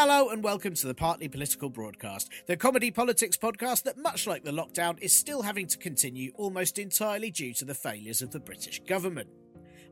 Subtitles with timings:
[0.00, 4.44] Hello and welcome to the Partly Political Broadcast, the comedy politics podcast that, much like
[4.44, 8.38] the lockdown, is still having to continue almost entirely due to the failures of the
[8.38, 9.28] British government.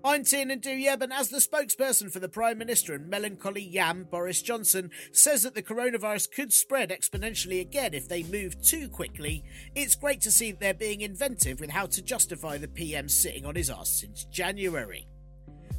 [0.05, 4.43] I'm Tiernan Douieb, and as the spokesperson for the Prime Minister and melancholy yam Boris
[4.43, 9.43] Johnson says that the coronavirus could spread exponentially again if they move too quickly,
[9.75, 13.45] it's great to see that they're being inventive with how to justify the PM sitting
[13.45, 15.09] on his ass since January.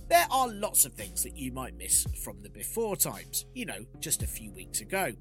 [0.09, 3.85] There are lots of things that you might miss from the before times, you know,
[3.99, 5.11] just a few weeks ago.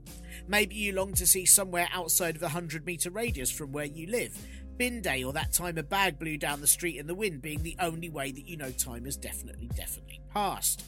[0.47, 4.07] Maybe you long to see somewhere outside of the 100 metre radius from where you
[4.07, 4.39] live.
[4.77, 7.64] Bin day or that time a bag blew down the street in the wind being
[7.64, 10.84] the only way that you know time has definitely, definitely passed.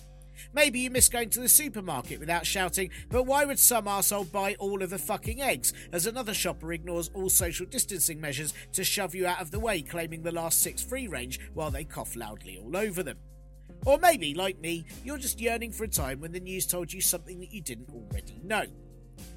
[0.53, 4.55] Maybe you miss going to the supermarket without shouting, but why would some arsehole buy
[4.61, 5.73] all of the fucking eggs?
[5.93, 9.83] As another shopper ignores all social distancing measures to shove you out of the way,
[9.83, 13.19] claiming the last six free range while they cough loudly all over them.
[13.87, 17.01] Or maybe, like me, you're just yearning for a time when the news told you
[17.01, 18.65] something that you didn't already know.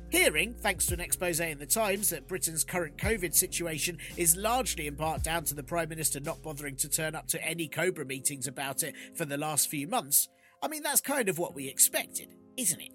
[0.09, 4.87] Hearing, thanks to an expose in the Times, that Britain's current COVID situation is largely
[4.87, 8.03] in part down to the Prime Minister not bothering to turn up to any Cobra
[8.03, 10.27] meetings about it for the last few months,
[10.61, 12.27] I mean, that's kind of what we expected,
[12.57, 12.91] isn't it?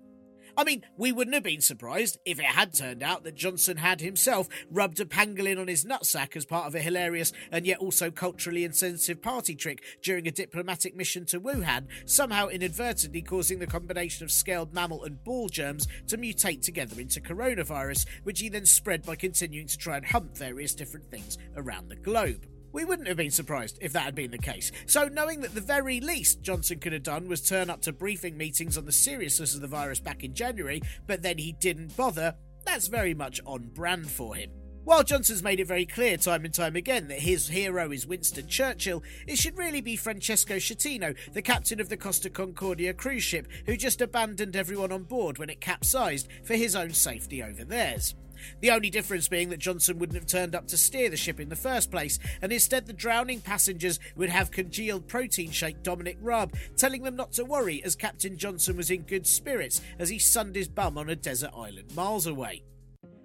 [0.59, 4.01] I mean, we wouldn't have been surprised if it had turned out that Johnson had
[4.01, 8.11] himself rubbed a pangolin on his nutsack as part of a hilarious and yet also
[8.11, 14.25] culturally insensitive party trick during a diplomatic mission to Wuhan, somehow inadvertently causing the combination
[14.25, 19.05] of scaled mammal and ball germs to mutate together into coronavirus, which he then spread
[19.05, 22.47] by continuing to try and hump various different things around the globe.
[22.77, 24.71] We wouldn't have been surprised if that had been the case.
[24.85, 28.37] So, knowing that the very least Johnson could have done was turn up to briefing
[28.37, 32.35] meetings on the seriousness of the virus back in January, but then he didn't bother,
[32.67, 34.51] that's very much on brand for him.
[34.85, 38.47] While Johnson's made it very clear time and time again that his hero is Winston
[38.47, 43.49] Churchill, it should really be Francesco Schettino, the captain of the Costa Concordia cruise ship,
[43.65, 48.15] who just abandoned everyone on board when it capsized for his own safety over theirs.
[48.61, 51.49] The only difference being that Johnson wouldn't have turned up to steer the ship in
[51.49, 56.55] the first place, and instead the drowning passengers would have congealed protein shake Dominic Raab,
[56.77, 60.57] telling them not to worry as Captain Johnson was in good spirits as he sunned
[60.57, 62.63] his bum on a desert island miles away.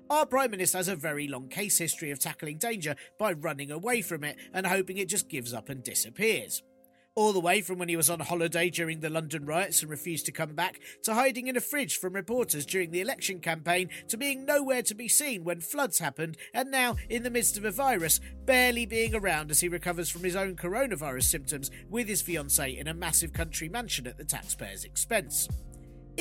[0.10, 4.02] Our Prime Minister has a very long case history of tackling danger by running away
[4.02, 6.64] from it and hoping it just gives up and disappears
[7.16, 10.26] all the way from when he was on holiday during the London riots and refused
[10.26, 14.18] to come back, to hiding in a fridge from reporters during the election campaign, to
[14.18, 17.72] being nowhere to be seen when floods happened, and now in the midst of a
[17.72, 22.78] virus, barely being around as he recovers from his own coronavirus symptoms with his fiancée
[22.78, 25.48] in a massive country mansion at the taxpayer's expense.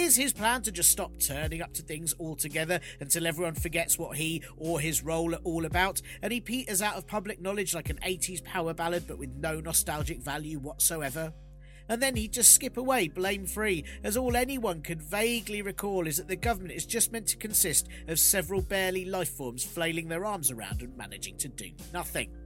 [0.00, 4.16] Is his plan to just stop turning up to things altogether until everyone forgets what
[4.16, 7.90] he or his role are all about, and he peters out of public knowledge like
[7.90, 11.34] an 80s power ballad but with no nostalgic value whatsoever?
[11.88, 16.16] And then he'd just skip away blame free, as all anyone can vaguely recall is
[16.16, 20.24] that the government is just meant to consist of several barely life forms flailing their
[20.24, 22.39] arms around and managing to do nothing.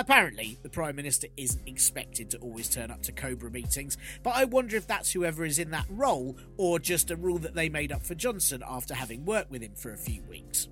[0.00, 4.46] Apparently, the Prime Minister isn't expected to always turn up to Cobra meetings, but I
[4.46, 7.92] wonder if that's whoever is in that role or just a rule that they made
[7.92, 10.68] up for Johnson after having worked with him for a few weeks.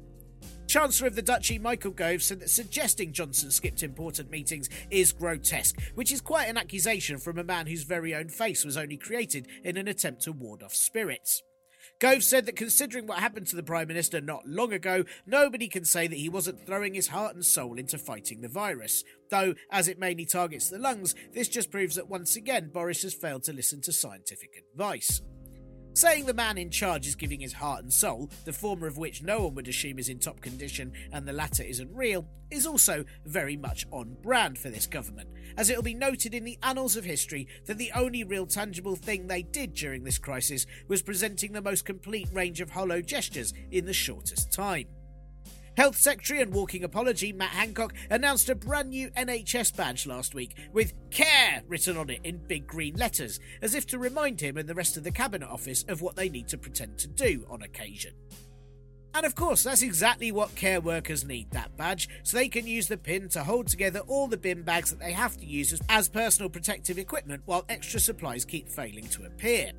[0.66, 5.78] Chancellor of the Duchy Michael Gove said that suggesting Johnson skipped important meetings is grotesque,
[5.94, 9.46] which is quite an accusation from a man whose very own face was only created
[9.62, 11.42] in an attempt to ward off spirits.
[12.00, 15.84] Gove said that considering what happened to the Prime Minister not long ago, nobody can
[15.84, 19.02] say that he wasn't throwing his heart and soul into fighting the virus.
[19.30, 23.14] Though, as it mainly targets the lungs, this just proves that once again Boris has
[23.14, 25.20] failed to listen to scientific advice.
[25.98, 29.24] Saying the man in charge is giving his heart and soul, the former of which
[29.24, 33.04] no one would assume is in top condition and the latter isn't real, is also
[33.26, 37.04] very much on brand for this government, as it'll be noted in the annals of
[37.04, 41.60] history that the only real tangible thing they did during this crisis was presenting the
[41.60, 44.86] most complete range of hollow gestures in the shortest time.
[45.78, 50.56] Health Secretary and walking apology Matt Hancock announced a brand new NHS badge last week
[50.72, 54.68] with CARE written on it in big green letters, as if to remind him and
[54.68, 57.62] the rest of the Cabinet Office of what they need to pretend to do on
[57.62, 58.12] occasion.
[59.14, 62.88] And of course, that's exactly what care workers need that badge, so they can use
[62.88, 65.80] the pin to hold together all the bin bags that they have to use as,
[65.88, 69.70] as personal protective equipment while extra supplies keep failing to appear.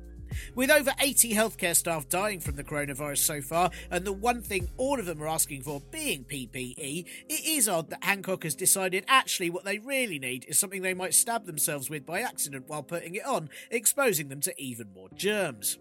[0.54, 4.68] With over 80 healthcare staff dying from the coronavirus so far, and the one thing
[4.76, 9.04] all of them are asking for being PPE, it is odd that Hancock has decided
[9.06, 12.82] actually what they really need is something they might stab themselves with by accident while
[12.82, 15.78] putting it on, exposing them to even more germs.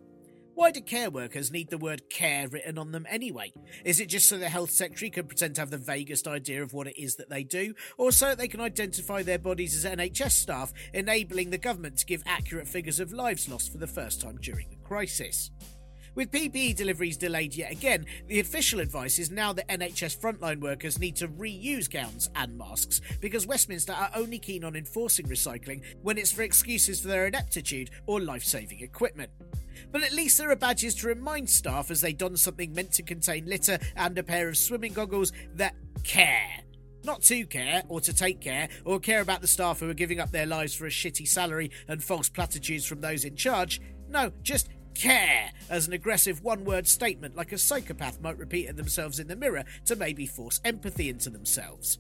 [0.60, 3.54] Why do care workers need the word care written on them anyway?
[3.86, 6.74] Is it just so the health secretary can pretend to have the vaguest idea of
[6.74, 10.32] what it is that they do, or so they can identify their bodies as NHS
[10.32, 14.38] staff, enabling the government to give accurate figures of lives lost for the first time
[14.42, 15.50] during the crisis?
[16.16, 21.00] With PPE deliveries delayed yet again, the official advice is now that NHS frontline workers
[21.00, 26.18] need to reuse gowns and masks because Westminster are only keen on enforcing recycling when
[26.18, 29.32] it's for excuses for their ineptitude or life saving equipment.
[29.92, 33.04] But at least there are badges to remind staff as they don something meant to
[33.04, 36.64] contain litter and a pair of swimming goggles that care.
[37.06, 40.20] Not to care, or to take care, or care about the staff who are giving
[40.20, 43.80] up their lives for a shitty salary and false platitudes from those in charge.
[44.10, 48.78] No, just care as an aggressive one word statement like a psychopath might repeat it
[48.78, 52.00] themselves in the mirror to maybe force empathy into themselves.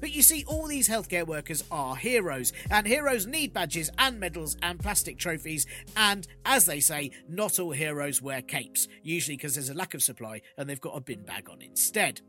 [0.00, 4.56] But you see, all these healthcare workers are heroes, and heroes need badges and medals
[4.62, 5.66] and plastic trophies.
[5.96, 10.02] And as they say, not all heroes wear capes, usually because there's a lack of
[10.02, 12.22] supply and they've got a bin bag on instead.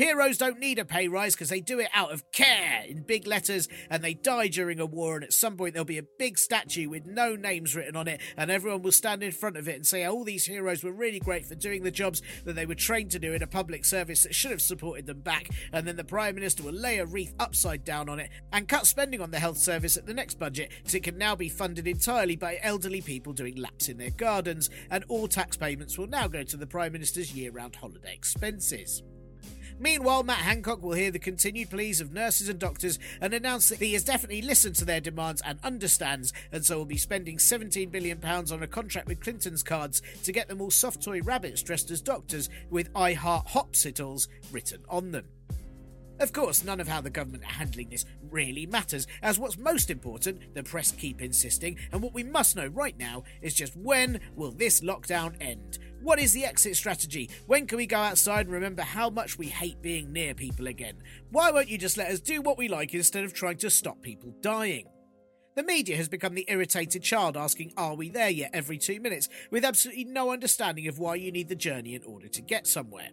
[0.00, 3.26] Heroes don't need a pay rise because they do it out of care in big
[3.26, 5.16] letters and they die during a war.
[5.16, 8.22] And at some point, there'll be a big statue with no names written on it,
[8.34, 11.20] and everyone will stand in front of it and say, All these heroes were really
[11.20, 14.22] great for doing the jobs that they were trained to do in a public service
[14.22, 15.50] that should have supported them back.
[15.70, 18.86] And then the Prime Minister will lay a wreath upside down on it and cut
[18.86, 21.86] spending on the health service at the next budget so it can now be funded
[21.86, 24.70] entirely by elderly people doing laps in their gardens.
[24.90, 29.02] And all tax payments will now go to the Prime Minister's year round holiday expenses.
[29.82, 33.78] Meanwhile, Matt Hancock will hear the continued pleas of nurses and doctors and announce that
[33.78, 37.90] he has definitely listened to their demands and understands, and so will be spending £17
[37.90, 41.90] billion on a contract with Clinton's cards to get them all soft toy rabbits dressed
[41.90, 45.24] as doctors with I Heart Hopsitals written on them.
[46.20, 49.88] Of course, none of how the government are handling this really matters, as what's most
[49.88, 54.20] important, the press keep insisting, and what we must know right now is just when
[54.36, 55.78] will this lockdown end?
[56.02, 57.30] What is the exit strategy?
[57.46, 60.96] When can we go outside and remember how much we hate being near people again?
[61.30, 64.02] Why won't you just let us do what we like instead of trying to stop
[64.02, 64.88] people dying?
[65.56, 68.50] The media has become the irritated child asking, Are we there yet?
[68.52, 72.28] every two minutes, with absolutely no understanding of why you need the journey in order
[72.28, 73.08] to get somewhere.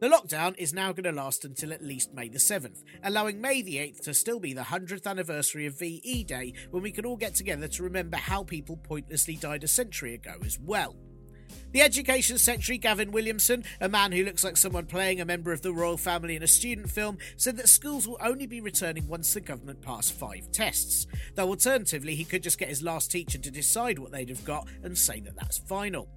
[0.00, 3.62] The lockdown is now going to last until at least May the 7th, allowing May
[3.62, 7.16] the 8th to still be the 100th anniversary of VE Day when we can all
[7.16, 10.94] get together to remember how people pointlessly died a century ago as well.
[11.72, 15.62] The Education Secretary, Gavin Williamson, a man who looks like someone playing a member of
[15.62, 19.34] the royal family in a student film, said that schools will only be returning once
[19.34, 21.08] the government pass five tests.
[21.34, 24.68] Though alternatively, he could just get his last teacher to decide what they'd have got
[24.84, 26.08] and say that that's final.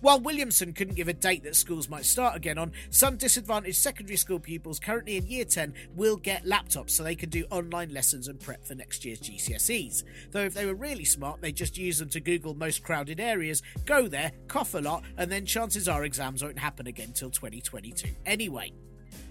[0.00, 4.16] While Williamson couldn't give a date that schools might start again on, some disadvantaged secondary
[4.16, 8.28] school pupils currently in year 10 will get laptops so they can do online lessons
[8.28, 10.04] and prep for next year's GCSEs.
[10.30, 13.62] Though if they were really smart, they'd just use them to Google most crowded areas,
[13.84, 18.08] go there, cough a lot, and then chances are exams won't happen again till 2022
[18.26, 18.72] anyway.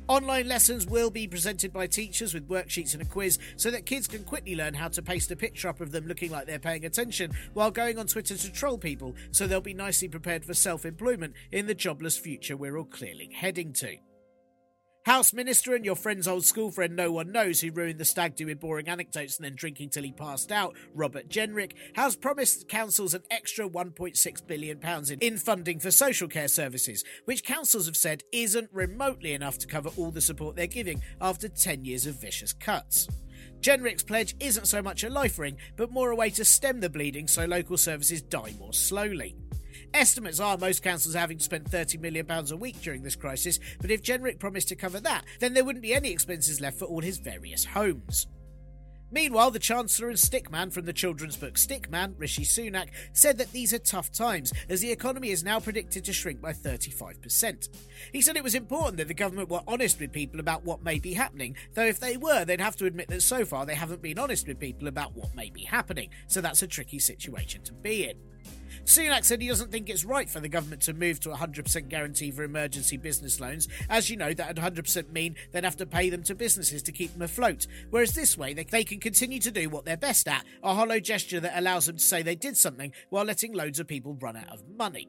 [0.08, 4.08] Online lessons will be presented by teachers with worksheets and a quiz so that kids
[4.08, 6.86] can quickly learn how to paste a picture up of them looking like they're paying
[6.86, 10.86] attention while going on Twitter to troll people so they'll be nicely prepared for self
[10.86, 13.98] employment in the jobless future we're all clearly heading to.
[15.04, 18.36] House Minister and your friend's old school friend no one knows who ruined the stag
[18.36, 22.68] do with boring anecdotes and then drinking till he passed out, Robert Jenrick, has promised
[22.68, 24.80] councils an extra £1.6 billion
[25.20, 29.90] in funding for social care services, which councils have said isn't remotely enough to cover
[29.98, 33.08] all the support they're giving after 10 years of vicious cuts.
[33.60, 36.90] Jenrick's pledge isn't so much a life ring, but more a way to stem the
[36.92, 39.36] bleeding so local services die more slowly.
[39.94, 44.02] Estimates are most councils having spent £30 million a week during this crisis, but if
[44.02, 47.18] Jenrick promised to cover that, then there wouldn't be any expenses left for all his
[47.18, 48.28] various homes.
[49.14, 53.74] Meanwhile, the Chancellor and Stickman from the children's book Stickman, Rishi Sunak, said that these
[53.74, 57.68] are tough times as the economy is now predicted to shrink by 35%.
[58.14, 61.00] He said it was important that the government were honest with people about what may
[61.00, 64.02] be happening, though if they were, they'd have to admit that so far they haven't
[64.02, 67.74] been honest with people about what may be happening, so that's a tricky situation to
[67.74, 68.31] be in.
[68.86, 71.88] Sunak said he doesn't think it's right for the government to move to a 100%
[71.88, 73.68] guarantee for emergency business loans.
[73.90, 76.92] As you know, that would 100% mean they'd have to pay them to businesses to
[76.92, 77.68] keep them afloat.
[77.90, 81.00] Whereas this way, they, they can continue to do what they're best at a hollow
[81.00, 84.36] gesture that allows them to say they did something while letting loads of people run
[84.36, 85.08] out of money.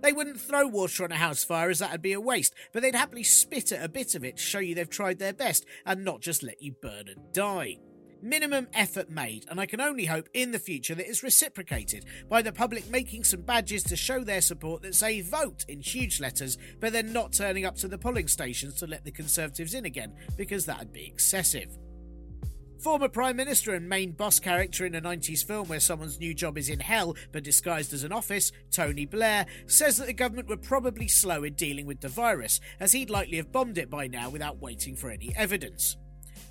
[0.00, 2.94] They wouldn't throw water on a house fire as that'd be a waste, but they'd
[2.94, 6.04] happily spit at a bit of it to show you they've tried their best and
[6.04, 7.78] not just let you burn and die
[8.22, 12.42] minimum effort made, and I can only hope in the future that it's reciprocated by
[12.42, 16.56] the public making some badges to show their support that say vote in huge letters,
[16.80, 20.14] but then not turning up to the polling stations to let the Conservatives in again,
[20.36, 21.76] because that'd be excessive.
[22.82, 26.58] Former Prime Minister and main boss character in a 90s film where someone's new job
[26.58, 30.56] is in hell but disguised as an office, Tony Blair, says that the government were
[30.56, 34.28] probably slow in dealing with the virus, as he'd likely have bombed it by now
[34.30, 35.96] without waiting for any evidence.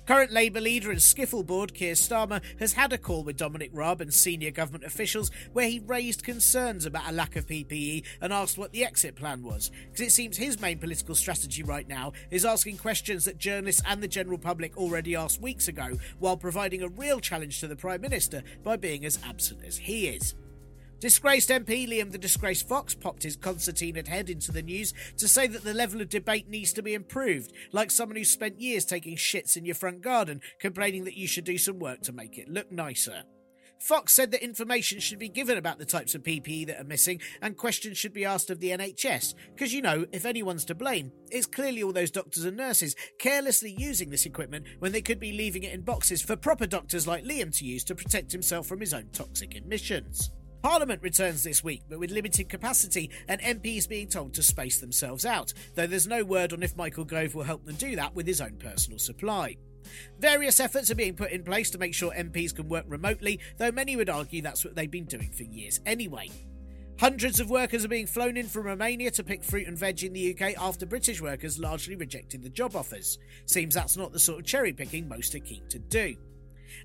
[0.04, 4.00] Current Labour leader and skiffle board Keir Starmer has had a call with Dominic Raab
[4.00, 8.58] and senior government officials where he raised concerns about a lack of PPE and asked
[8.58, 9.70] what the exit plan was.
[9.84, 14.02] Because it seems his main political strategy right now is asking questions that journalists and
[14.02, 18.00] the general public already asked weeks ago, while providing a real challenge to the Prime
[18.00, 20.34] Minister by being as absent as he is.
[21.02, 25.48] Disgraced MP Liam the Disgraced Fox popped his concertinaed head into the news to say
[25.48, 29.16] that the level of debate needs to be improved, like someone who spent years taking
[29.16, 32.48] shits in your front garden, complaining that you should do some work to make it
[32.48, 33.24] look nicer.
[33.80, 37.20] Fox said that information should be given about the types of PPE that are missing
[37.40, 39.34] and questions should be asked of the NHS.
[39.52, 43.74] Because, you know, if anyone's to blame, it's clearly all those doctors and nurses carelessly
[43.76, 47.24] using this equipment when they could be leaving it in boxes for proper doctors like
[47.24, 50.30] Liam to use to protect himself from his own toxic emissions.
[50.62, 55.26] Parliament returns this week, but with limited capacity and MPs being told to space themselves
[55.26, 58.28] out, though there's no word on if Michael Gove will help them do that with
[58.28, 59.56] his own personal supply.
[60.20, 63.72] Various efforts are being put in place to make sure MPs can work remotely, though
[63.72, 66.30] many would argue that's what they've been doing for years anyway.
[67.00, 70.12] Hundreds of workers are being flown in from Romania to pick fruit and veg in
[70.12, 73.18] the UK after British workers largely rejected the job offers.
[73.46, 76.14] Seems that's not the sort of cherry picking most are keen to do.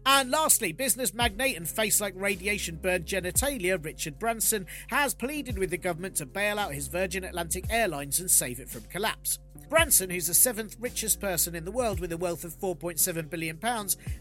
[0.05, 5.69] And lastly, business magnate and face like radiation burned genitalia Richard Branson has pleaded with
[5.69, 9.39] the government to bail out his Virgin Atlantic Airlines and save it from collapse.
[9.69, 13.59] Branson, who's the seventh richest person in the world with a wealth of £4.7 billion,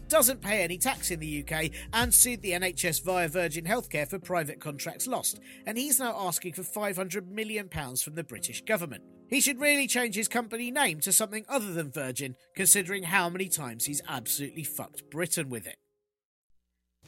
[0.09, 4.19] doesn't pay any tax in the UK and sued the NHS via Virgin Healthcare for
[4.19, 9.03] private contracts lost, and he's now asking for £500 million from the British government.
[9.29, 13.49] He should really change his company name to something other than Virgin, considering how many
[13.49, 15.77] times he's absolutely fucked Britain with it.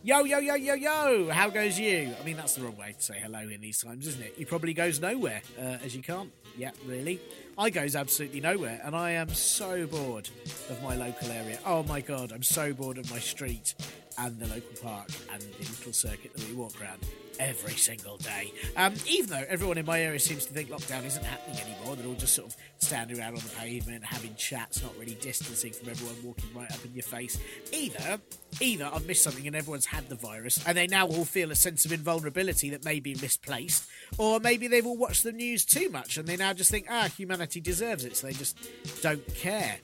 [0.01, 1.29] Yo, yo, yo, yo, yo!
[1.29, 2.13] How goes you?
[2.19, 4.33] I mean, that's the wrong way to say hello in these times, isn't it?
[4.37, 6.31] He probably goes nowhere, uh, as you can't.
[6.57, 7.19] Yeah, really.
[7.59, 10.29] I goes absolutely nowhere, and I am so bored
[10.69, 11.59] of my local area.
[11.65, 13.75] Oh my god, I'm so bored of my street
[14.17, 16.99] and the local park and the little circuit that we walk around
[17.39, 18.51] every single day.
[18.75, 22.07] Um, even though everyone in my area seems to think lockdown isn't happening anymore, they're
[22.07, 25.89] all just sort of standing around on the pavement, having chats, not really distancing from
[25.89, 27.39] everyone walking right up in your face.
[27.71, 28.19] Either,
[28.59, 31.55] either I've missed something and everyone's had the virus, and they now all feel a
[31.55, 33.85] sense of invulnerability that may be misplaced,
[34.17, 37.07] or maybe they've all watched the news too much and they now just think, ah,
[37.15, 38.57] humanity deserves it, so they just
[39.01, 39.77] don't care.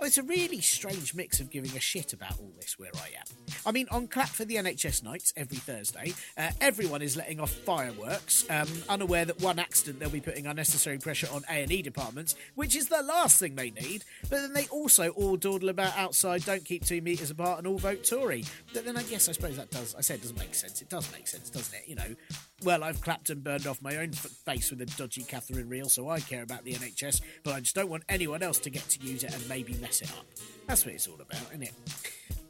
[0.00, 3.24] It's a really strange mix of giving a shit about all this where I am.
[3.64, 7.50] I mean, on Clap for the NHS nights every Thursday, uh, everyone is letting off
[7.50, 12.76] fireworks, um, unaware that one accident they'll be putting unnecessary pressure on A&E departments, which
[12.76, 14.04] is the last thing they need.
[14.22, 17.78] But then they also all dawdle about outside, don't keep two metres apart, and all
[17.78, 18.44] vote Tory.
[18.72, 19.94] But then I guess I suppose that does.
[19.96, 20.82] I said it doesn't make sense.
[20.82, 21.88] It does make sense, doesn't it?
[21.88, 22.14] You know,
[22.62, 26.08] well, I've clapped and burned off my own face with a dodgy Catherine reel, so
[26.08, 29.00] I care about the NHS, but I just don't want anyone else to get to
[29.04, 30.26] use it and maybe mess it up.
[30.66, 31.72] That's what it's all about, isn't it?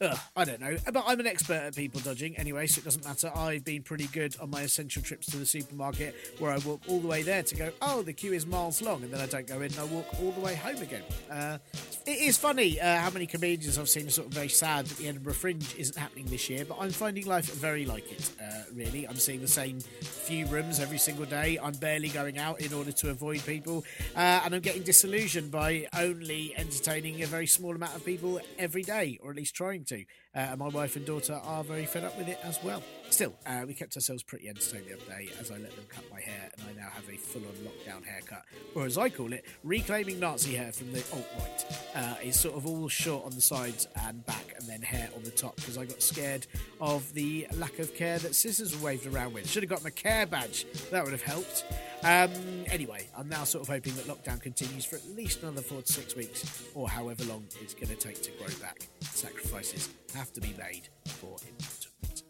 [0.01, 0.77] Ugh, I don't know.
[0.93, 3.31] But I'm an expert at people dodging anyway, so it doesn't matter.
[3.35, 7.01] I've been pretty good on my essential trips to the supermarket where I walk all
[7.01, 9.47] the way there to go, oh, the queue is miles long, and then I don't
[9.47, 11.03] go in and I walk all the way home again.
[11.31, 11.59] Uh,
[12.07, 14.99] it is funny uh, how many comedians I've seen are sort of very sad that
[14.99, 18.63] the Edinburgh Fringe isn't happening this year, but I'm finding life very like it, uh,
[18.75, 19.09] really.
[19.09, 21.59] I'm seeing the same few rooms every single day.
[21.63, 23.85] I'm barely going out in order to avoid people,
[24.15, 28.83] uh, and I'm getting disillusioned by only entertaining a very small amount of people every
[28.83, 30.05] day, or at least trying to.
[30.35, 32.83] Uh, and my wife and daughter are very fed up with it as well.
[33.11, 36.05] Still, uh, we kept ourselves pretty entertained the other day as I let them cut
[36.11, 39.33] my hair, and I now have a full on lockdown haircut, or as I call
[39.33, 41.65] it, reclaiming Nazi hair from the alt right.
[41.95, 45.23] Uh, it's sort of all short on the sides and back, and then hair on
[45.23, 46.47] the top because I got scared
[46.81, 49.49] of the lack of care that scissors were waved around with.
[49.49, 51.65] Should have got my care badge, that would have helped.
[52.07, 52.31] Um,
[52.71, 55.93] anyway, I'm now sort of hoping that lockdown continues for at least another four to
[55.93, 58.87] six weeks, or however long it's going to take to grow back.
[59.01, 62.23] Sacrifices have to be made for to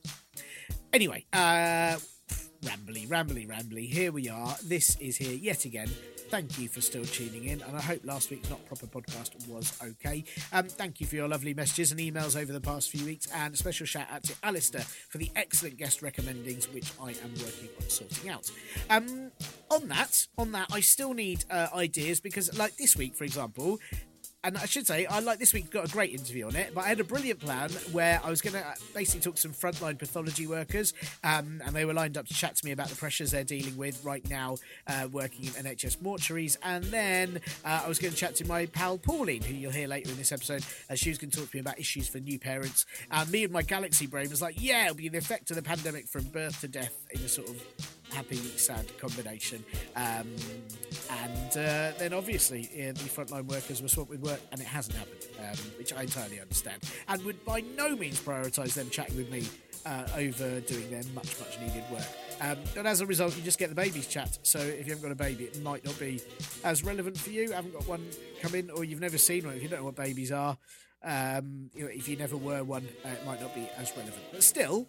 [0.94, 1.98] Anyway, uh,
[2.62, 3.86] rambly, rambly, rambly.
[3.86, 4.56] Here we are.
[4.64, 5.90] This is here yet again.
[6.28, 9.72] Thank you for still tuning in, and I hope last week's Not Proper podcast was
[9.80, 10.24] okay.
[10.52, 13.54] Um, thank you for your lovely messages and emails over the past few weeks, and
[13.54, 17.68] a special shout out to Alistair for the excellent guest recommendings, which I am working
[17.80, 18.50] on sorting out.
[18.90, 19.30] Um,
[19.70, 23.78] on that, on that, I still need uh, ideas because, like this week, for example,
[24.46, 26.84] and I should say, I like this week got a great interview on it, but
[26.84, 29.98] I had a brilliant plan where I was going to basically talk to some frontline
[29.98, 33.32] pathology workers, um, and they were lined up to chat to me about the pressures
[33.32, 36.56] they're dealing with right now, uh, working in NHS mortuaries.
[36.62, 39.88] And then uh, I was going to chat to my pal Pauline, who you'll hear
[39.88, 42.18] later in this episode, as she was going to talk to me about issues for
[42.18, 42.86] new parents.
[43.10, 45.62] And me and my galaxy brain was like, yeah, it'll be the effect of the
[45.62, 47.60] pandemic from birth to death in a sort of
[48.12, 49.64] happy, sad combination.
[49.94, 50.26] Um,
[51.10, 54.96] and uh, then obviously uh, the frontline workers were swamped with work, and it hasn't
[54.96, 56.82] happened, um, which I entirely understand.
[57.08, 59.44] And would by no means prioritise them chatting with me
[59.84, 62.06] uh, over doing their much, much needed work.
[62.40, 64.38] Um, and as a result, you just get the babies chat.
[64.42, 66.20] So if you haven't got a baby, it might not be
[66.64, 67.52] as relevant for you.
[67.52, 68.06] Haven't got one
[68.42, 69.54] come in, or you've never seen one.
[69.54, 70.58] If you don't know what babies are,
[71.02, 74.22] um, you know, if you never were one, uh, it might not be as relevant.
[74.32, 74.88] But still,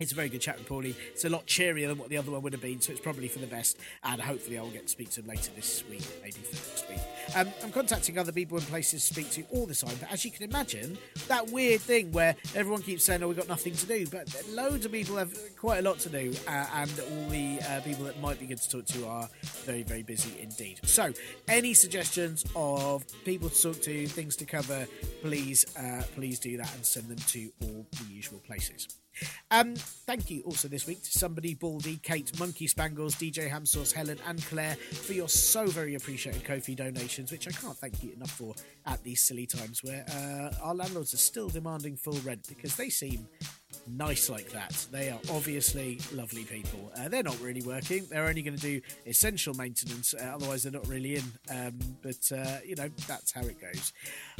[0.00, 0.96] it's a very good chat with Paulie.
[1.12, 3.28] It's a lot cheerier than what the other one would have been, so it's probably
[3.28, 3.78] for the best.
[4.02, 6.98] And hopefully, I'll get to speak to him later this week, maybe next week.
[7.36, 10.24] Um, I'm contacting other people and places to speak to all the time, but as
[10.24, 10.98] you can imagine,
[11.28, 14.84] that weird thing where everyone keeps saying, "Oh, we've got nothing to do," but loads
[14.84, 18.20] of people have quite a lot to do, uh, and all the uh, people that
[18.20, 19.28] might be good to talk to are
[19.64, 20.80] very, very busy indeed.
[20.82, 21.12] So,
[21.46, 24.88] any suggestions of people to talk to, things to cover,
[25.22, 28.88] please, uh, please do that and send them to all the usual places.
[29.50, 34.18] Um, thank you also this week to somebody, Baldy, Kate, Monkey Spangles, DJ Hamsauce, Helen,
[34.26, 38.32] and Claire for your so very appreciated Kofi donations, which I can't thank you enough
[38.32, 38.54] for
[38.86, 42.88] at these silly times where uh, our landlords are still demanding full rent because they
[42.88, 43.28] seem
[43.86, 44.86] nice like that.
[44.90, 46.92] They are obviously lovely people.
[46.96, 48.06] Uh, they're not really working.
[48.10, 50.14] They're only going to do essential maintenance.
[50.14, 51.24] Uh, otherwise, they're not really in.
[51.50, 53.92] Um, but uh, you know that's how it goes.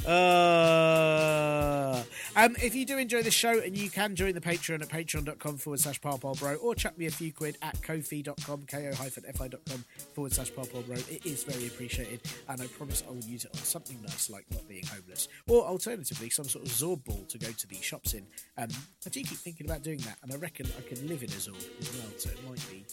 [0.05, 2.03] Uh,
[2.35, 5.57] um, if you do enjoy the show, and you can join the Patreon at patreon.com
[5.57, 10.63] forward slash bro, or chuck me a few quid at kofi.com, ko-fi.com forward slash bro.
[10.63, 14.45] It is very appreciated, and I promise I will use it on something nice like
[14.51, 18.13] not being homeless, or alternatively, some sort of Zorb ball to go to the shops
[18.13, 18.25] in.
[18.57, 18.69] Um,
[19.05, 21.33] I do keep thinking about doing that, and I reckon I could live in a
[21.33, 22.85] Zorb as well, so it might be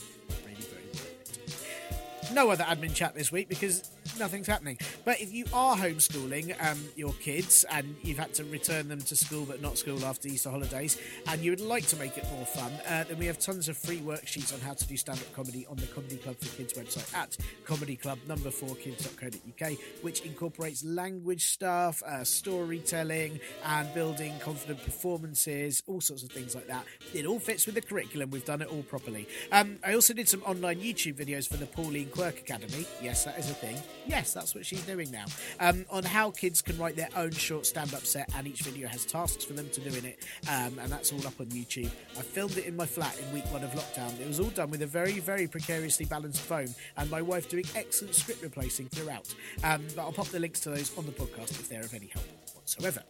[2.33, 4.79] No other admin chat this week because nothing's happening.
[5.05, 9.17] But if you are homeschooling um, your kids and you've had to return them to
[9.17, 12.47] school but not school after Easter holidays, and you would like to make it more
[12.47, 15.67] fun, uh, then we have tons of free worksheets on how to do stand-up comedy
[15.69, 21.47] on the Comedy Club for Kids website at comedyclub number four kids.co.uk, which incorporates language
[21.47, 26.85] stuff, uh, storytelling, and building confident performances, all sorts of things like that.
[27.13, 28.31] It all fits with the curriculum.
[28.31, 29.29] We've done it all properly.
[29.51, 32.87] Um, I also did some online YouTube videos for the Pauline Academy.
[33.01, 33.77] Yes, that is a thing.
[34.07, 35.25] Yes, that's what she's doing now.
[35.61, 38.89] Um, on how kids can write their own short stand up set, and each video
[38.89, 40.19] has tasks for them to do in it.
[40.49, 41.91] Um, and that's all up on YouTube.
[42.19, 44.19] I filmed it in my flat in week one of lockdown.
[44.21, 47.65] It was all done with a very, very precariously balanced phone, and my wife doing
[47.75, 49.35] excellent script replacing throughout.
[49.65, 52.07] Um, but I'll pop the links to those on the podcast if they're of any
[52.07, 53.03] help whatsoever.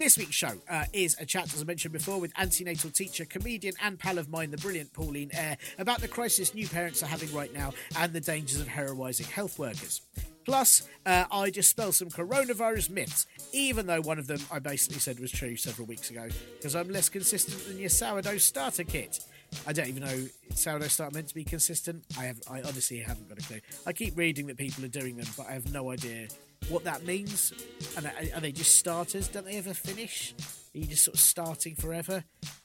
[0.00, 3.74] This week's show uh, is a chat, as I mentioned before, with antenatal teacher, comedian,
[3.82, 7.30] and pal of mine, the brilliant Pauline Eyre, about the crisis new parents are having
[7.34, 10.00] right now and the dangers of heroising health workers.
[10.46, 15.20] Plus, uh, I dispel some coronavirus myths, even though one of them I basically said
[15.20, 19.22] was true several weeks ago, because I'm less consistent than your sourdough starter kit.
[19.66, 22.04] I don't even know sourdough starter meant to be consistent.
[22.18, 23.60] I have, I honestly haven't got a clue.
[23.86, 26.28] I keep reading that people are doing them, but I have no idea
[26.68, 27.52] what that means.
[27.96, 29.28] And are they just starters?
[29.28, 30.34] Don't they ever finish?
[30.74, 32.24] Are you just sort of starting forever?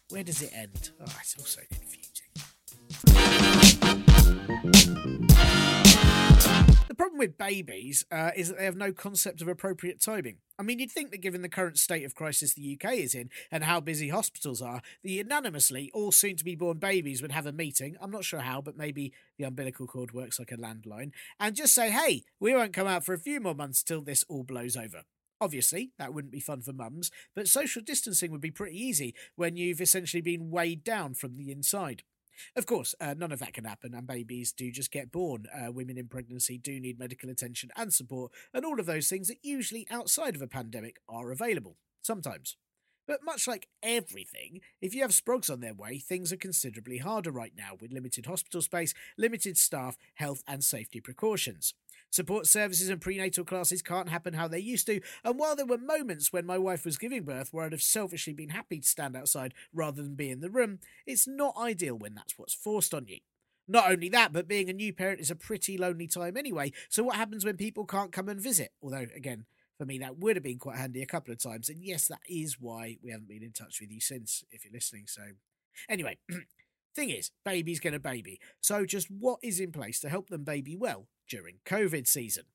[0.10, 0.92] Where does it end?
[1.02, 2.06] Oh, it's all so confusing.
[6.88, 10.38] The problem with babies uh, is that they have no concept of appropriate timing.
[10.60, 13.32] I mean, you'd think that given the current state of crisis the UK is in
[13.52, 17.48] and how busy hospitals are, the unanimously all soon to be born babies would have
[17.48, 17.98] a meeting.
[18.00, 21.74] I'm not sure how, but maybe the umbilical cord works like a landline, and just
[21.74, 24.78] say, hey, we won't come out for a few more months till this all blows
[24.78, 25.02] over.
[25.42, 29.58] Obviously, that wouldn't be fun for mums, but social distancing would be pretty easy when
[29.58, 32.04] you've essentially been weighed down from the inside.
[32.56, 35.46] Of course, uh, none of that can happen, and babies do just get born.
[35.54, 39.28] Uh, women in pregnancy do need medical attention and support, and all of those things
[39.28, 41.78] that usually outside of a pandemic are available.
[42.02, 42.58] Sometimes.
[43.08, 47.32] But much like everything, if you have sprogs on their way, things are considerably harder
[47.32, 51.76] right now with limited hospital space, limited staff, health and safety precautions.
[52.12, 55.78] Support services and prenatal classes can't happen how they used to, and while there were
[55.78, 59.16] moments when my wife was giving birth where I'd have selfishly been happy to stand
[59.18, 63.08] outside rather than be in the room, it's not ideal when that's what's forced on
[63.08, 63.20] you.
[63.68, 66.72] Not only that, but being a new parent is a pretty lonely time anyway.
[66.90, 68.72] So, what happens when people can't come and visit?
[68.82, 69.46] Although, again,
[69.78, 71.68] for me, that would have been quite handy a couple of times.
[71.68, 74.74] And yes, that is why we haven't been in touch with you since, if you're
[74.74, 75.06] listening.
[75.08, 75.22] So,
[75.90, 76.18] anyway,
[76.96, 78.40] thing is, baby's going to baby.
[78.62, 82.46] So, just what is in place to help them baby well during COVID season?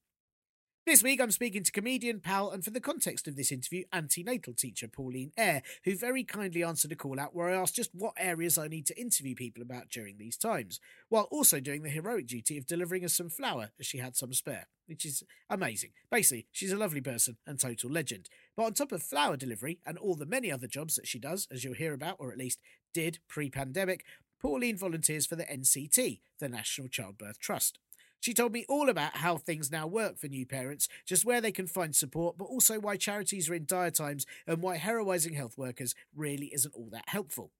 [0.86, 4.54] This week, I'm speaking to comedian, pal, and for the context of this interview, antenatal
[4.54, 8.14] teacher Pauline Eyre, who very kindly answered a call out where I asked just what
[8.18, 12.26] areas I need to interview people about during these times, while also doing the heroic
[12.26, 15.90] duty of delivering us some flour as she had some spare, which is amazing.
[16.10, 18.30] Basically, she's a lovely person and total legend.
[18.56, 21.46] But on top of flour delivery and all the many other jobs that she does,
[21.52, 22.58] as you'll hear about, or at least
[22.94, 24.04] did pre pandemic,
[24.40, 27.78] Pauline volunteers for the NCT, the National Childbirth Trust.
[28.20, 31.52] She told me all about how things now work for new parents, just where they
[31.52, 35.56] can find support, but also why charities are in dire times and why heroising health
[35.56, 37.52] workers really isn't all that helpful.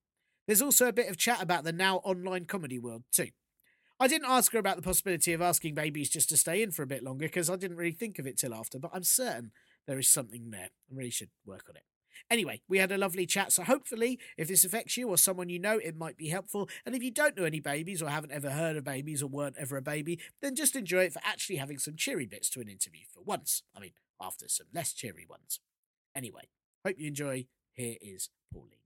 [0.46, 3.28] There's also a bit of chat about the now online comedy world, too.
[3.98, 6.82] I didn't ask her about the possibility of asking babies just to stay in for
[6.82, 9.52] a bit longer because I didn't really think of it till after, but I'm certain
[9.86, 10.70] there is something there.
[10.90, 11.84] I really should work on it.
[12.30, 15.58] Anyway, we had a lovely chat, so hopefully, if this affects you or someone you
[15.58, 16.68] know, it might be helpful.
[16.84, 19.56] And if you don't know any babies or haven't ever heard of babies or weren't
[19.58, 22.68] ever a baby, then just enjoy it for actually having some cheery bits to an
[22.68, 23.62] interview for once.
[23.76, 25.60] I mean, after some less cheery ones.
[26.14, 26.48] Anyway,
[26.84, 27.46] hope you enjoy.
[27.72, 28.79] Here is Pauline.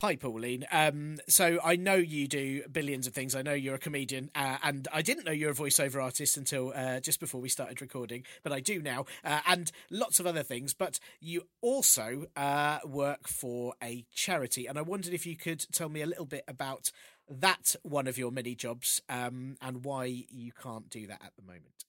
[0.00, 0.64] Hi, Pauline.
[0.70, 3.34] Um, so I know you do billions of things.
[3.34, 6.72] I know you're a comedian, uh, and I didn't know you're a voiceover artist until
[6.72, 10.44] uh, just before we started recording, but I do now, uh, and lots of other
[10.44, 10.72] things.
[10.72, 15.88] But you also uh, work for a charity, and I wondered if you could tell
[15.88, 16.92] me a little bit about
[17.28, 21.42] that one of your many jobs um, and why you can't do that at the
[21.42, 21.84] moment.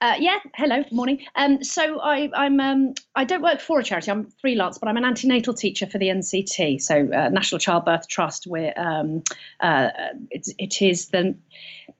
[0.00, 1.24] Uh, yeah, hello, morning.
[1.34, 4.10] Um, so I, I'm um, I don't work for a charity.
[4.10, 8.46] I'm freelance, but I'm an antenatal teacher for the NCT, so uh, National Childbirth Trust.
[8.46, 9.24] Where um,
[9.60, 9.90] uh,
[10.30, 11.36] it, it is the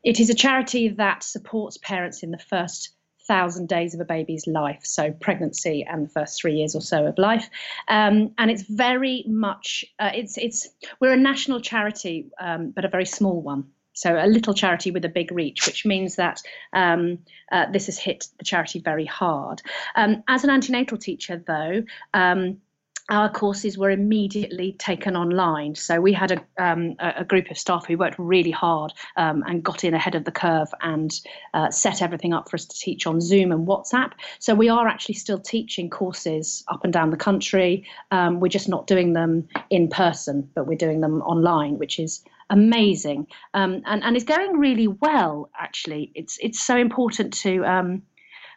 [0.05, 2.91] it is a charity that supports parents in the first
[3.27, 7.05] thousand days of a baby's life, so pregnancy and the first three years or so
[7.05, 7.51] of life.
[7.89, 10.69] Um, and it's very much uh, it's it's
[11.01, 13.65] we're a national charity, um, but a very small one.
[13.99, 16.41] So a little charity with a big reach, which means that
[16.73, 17.19] um,
[17.51, 19.61] uh, this has hit the charity very hard.
[19.97, 21.83] Um, as an antenatal teacher, though,
[22.15, 22.61] um,
[23.09, 25.75] our courses were immediately taken online.
[25.75, 29.65] So we had a, um, a group of staff who worked really hard um, and
[29.65, 31.11] got in ahead of the curve and
[31.55, 34.13] uh, set everything up for us to teach on Zoom and WhatsApp.
[34.39, 37.85] So we are actually still teaching courses up and down the country.
[38.11, 42.23] Um, we're just not doing them in person, but we're doing them online, which is
[42.51, 45.51] amazing um, and and it's going really well.
[45.59, 48.03] Actually, it's it's so important to um,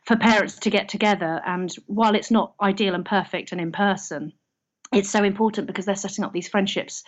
[0.06, 4.34] for parents to get together, and while it's not ideal and perfect and in person,
[4.92, 7.04] it's so important because they're setting up these friendships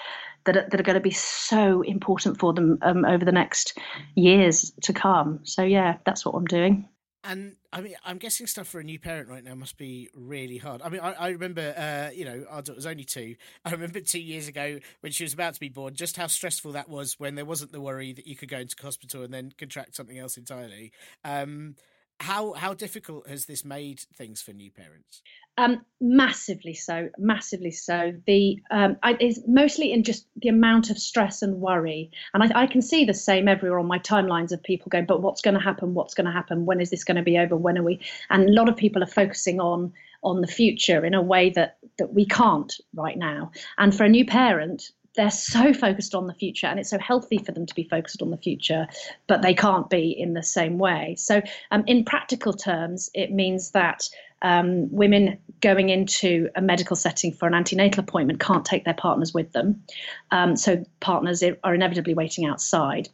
[0.46, 3.78] that are, that are going to be so important for them um, over the next
[4.16, 5.40] years to come.
[5.44, 6.88] So yeah, that's what I'm doing.
[7.26, 10.58] And I mean, I'm guessing stuff for a new parent right now must be really
[10.58, 10.82] hard.
[10.82, 13.36] I mean, I, I remember, uh, you know, our daughter was only two.
[13.64, 16.74] I remember two years ago when she was about to be born, just how stressful
[16.74, 19.54] that was when there wasn't the worry that you could go into hospital and then
[19.58, 20.92] contract something else entirely.
[21.24, 21.76] Um,
[22.24, 25.22] how how difficult has this made things for new parents?
[25.58, 28.14] Um, massively so, massively so.
[28.26, 32.64] The um, I, is mostly in just the amount of stress and worry, and I,
[32.64, 35.54] I, can see the same everywhere on my timelines of people going, "But what's going
[35.56, 35.94] to happen?
[35.94, 36.66] What's going to happen?
[36.66, 37.58] When is this going to be over?
[37.58, 39.92] When are we?" And a lot of people are focusing on
[40.24, 43.52] on the future in a way that that we can't right now.
[43.78, 47.38] And for a new parent, they're so focused on the future and it's so healthy
[47.38, 48.88] for them to be focused on the future
[49.28, 51.16] but they can't be in the same way.
[51.18, 54.10] So um, in practical terms it means that
[54.42, 59.34] um, women going into a medical setting for an antenatal appointment can't take their partners
[59.34, 59.84] with them.
[60.32, 63.10] Um, so partners are inevitably waiting outside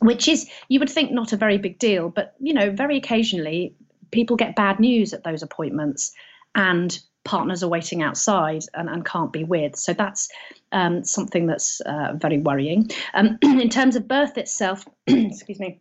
[0.00, 3.74] which is you would think not a very big deal but you know very occasionally
[4.10, 6.12] people get bad news at those appointments
[6.54, 9.76] and partners are waiting outside and, and can't be with.
[9.76, 10.28] So that's
[10.72, 12.90] um, something that's uh, very worrying.
[13.14, 15.80] Um, in terms of birth itself, excuse me,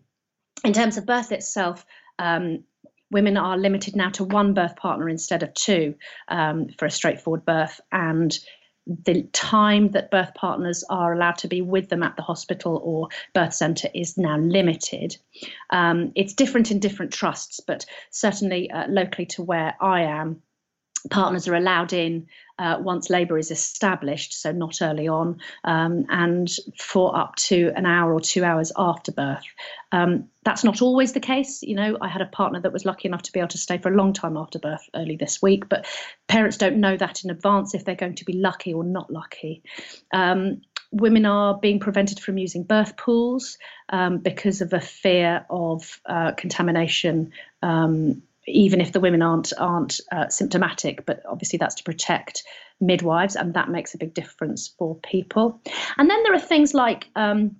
[0.63, 1.85] in terms of birth itself,
[2.17, 2.63] um,
[3.11, 5.95] women are limited now to one birth partner instead of two
[6.27, 7.79] um, for a straightforward birth.
[7.91, 8.37] And
[8.85, 13.07] the time that birth partners are allowed to be with them at the hospital or
[13.33, 15.15] birth centre is now limited.
[15.69, 20.41] Um, it's different in different trusts, but certainly uh, locally to where I am,
[21.09, 22.27] partners are allowed in
[22.59, 27.85] uh, once labour is established, so not early on, um, and for up to an
[27.85, 29.45] hour or two hours after birth.
[29.93, 31.63] Um, that's not always the case.
[31.63, 33.77] You know, I had a partner that was lucky enough to be able to stay
[33.77, 35.85] for a long time after birth early this week, but
[36.27, 39.63] parents don't know that in advance if they're going to be lucky or not lucky.
[40.11, 43.57] Um, women are being prevented from using birth pools
[43.89, 47.31] um, because of a fear of uh, contamination
[47.61, 51.05] um, even if the women aren't aren't uh, symptomatic.
[51.05, 52.43] But obviously, that's to protect
[52.81, 55.61] midwives, and that makes a big difference for people.
[55.97, 57.57] And then there are things like um,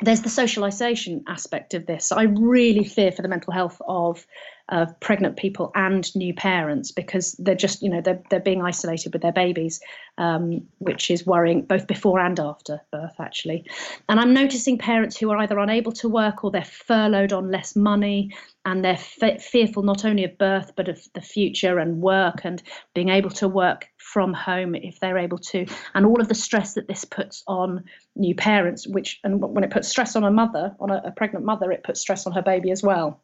[0.00, 2.12] there's the socialization aspect of this.
[2.12, 4.26] I really fear for the mental health of
[4.68, 9.12] of pregnant people and new parents because they're just you know they're they're being isolated
[9.12, 9.80] with their babies,
[10.18, 13.64] um, which is worrying both before and after birth actually.
[14.08, 17.76] And I'm noticing parents who are either unable to work or they're furloughed on less
[17.76, 18.32] money
[18.64, 22.62] and they're fearful not only of birth but of the future and work and
[22.94, 26.74] being able to work from home if they're able to and all of the stress
[26.74, 27.84] that this puts on
[28.16, 31.44] new parents which and when it puts stress on a mother on a, a pregnant
[31.44, 33.20] mother it puts stress on her baby as well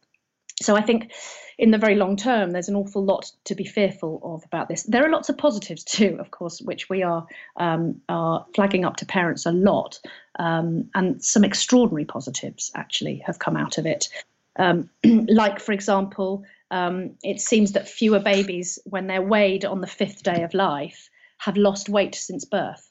[0.61, 1.11] so I think
[1.57, 4.83] in the very long term, there's an awful lot to be fearful of about this.
[4.83, 7.25] There are lots of positives too, of course, which we are
[7.57, 9.99] um, are flagging up to parents a lot,
[10.39, 14.09] um, and some extraordinary positives actually have come out of it.
[14.57, 19.87] Um, like, for example, um, it seems that fewer babies, when they're weighed on the
[19.87, 22.89] fifth day of life, have lost weight since birth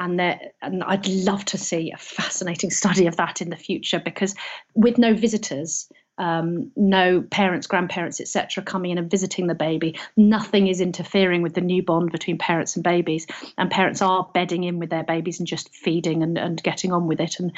[0.00, 0.20] and
[0.62, 4.34] and I'd love to see a fascinating study of that in the future because
[4.74, 9.98] with no visitors um, no parents, grandparents, etc., coming in and visiting the baby.
[10.16, 13.26] Nothing is interfering with the new bond between parents and babies,
[13.56, 17.06] and parents are bedding in with their babies and just feeding and, and getting on
[17.06, 17.38] with it.
[17.38, 17.52] And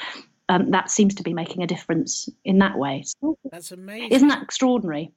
[0.49, 3.05] um, that seems to be making a difference in that way.
[3.51, 4.13] That's amazing.
[4.13, 5.13] Isn't that extraordinary?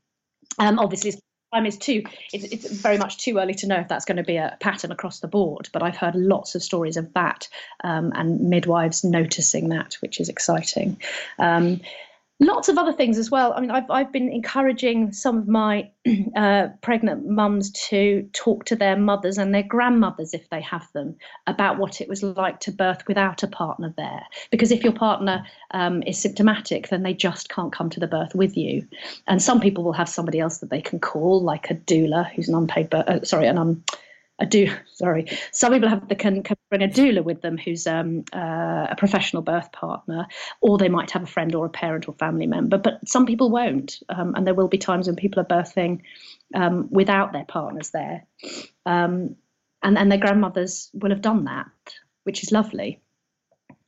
[0.59, 1.13] Um, obviously,
[1.53, 4.23] time is too it's, it's, very much too early to know if that's going to
[4.23, 7.47] be a pattern across the board but i've heard lots of stories of that
[7.83, 10.99] um, and midwives noticing that which is exciting
[11.39, 11.79] um,
[12.39, 13.53] lots of other things as well.
[13.53, 15.89] I mean, I've, I've been encouraging some of my
[16.35, 21.15] uh, pregnant mums to talk to their mothers and their grandmothers, if they have them,
[21.47, 24.23] about what it was like to birth without a partner there.
[24.51, 28.35] Because if your partner um, is symptomatic, then they just can't come to the birth
[28.35, 28.87] with you.
[29.27, 32.49] And some people will have somebody else that they can call, like a doula, who's
[32.49, 33.83] an unpaid, birth, uh, sorry, an um,
[34.43, 35.25] a do sorry.
[35.51, 38.95] Some people have they can, can bring a doula with them who's um, uh, a
[38.97, 40.27] professional birth partner
[40.61, 43.49] or they might have a friend or a parent or family member but some people
[43.49, 43.99] won't.
[44.09, 46.01] Um, and there will be times when people are birthing
[46.53, 48.25] um, without their partners there.
[48.85, 49.35] Um,
[49.81, 51.67] and and their grandmothers will have done that
[52.23, 53.01] which is lovely.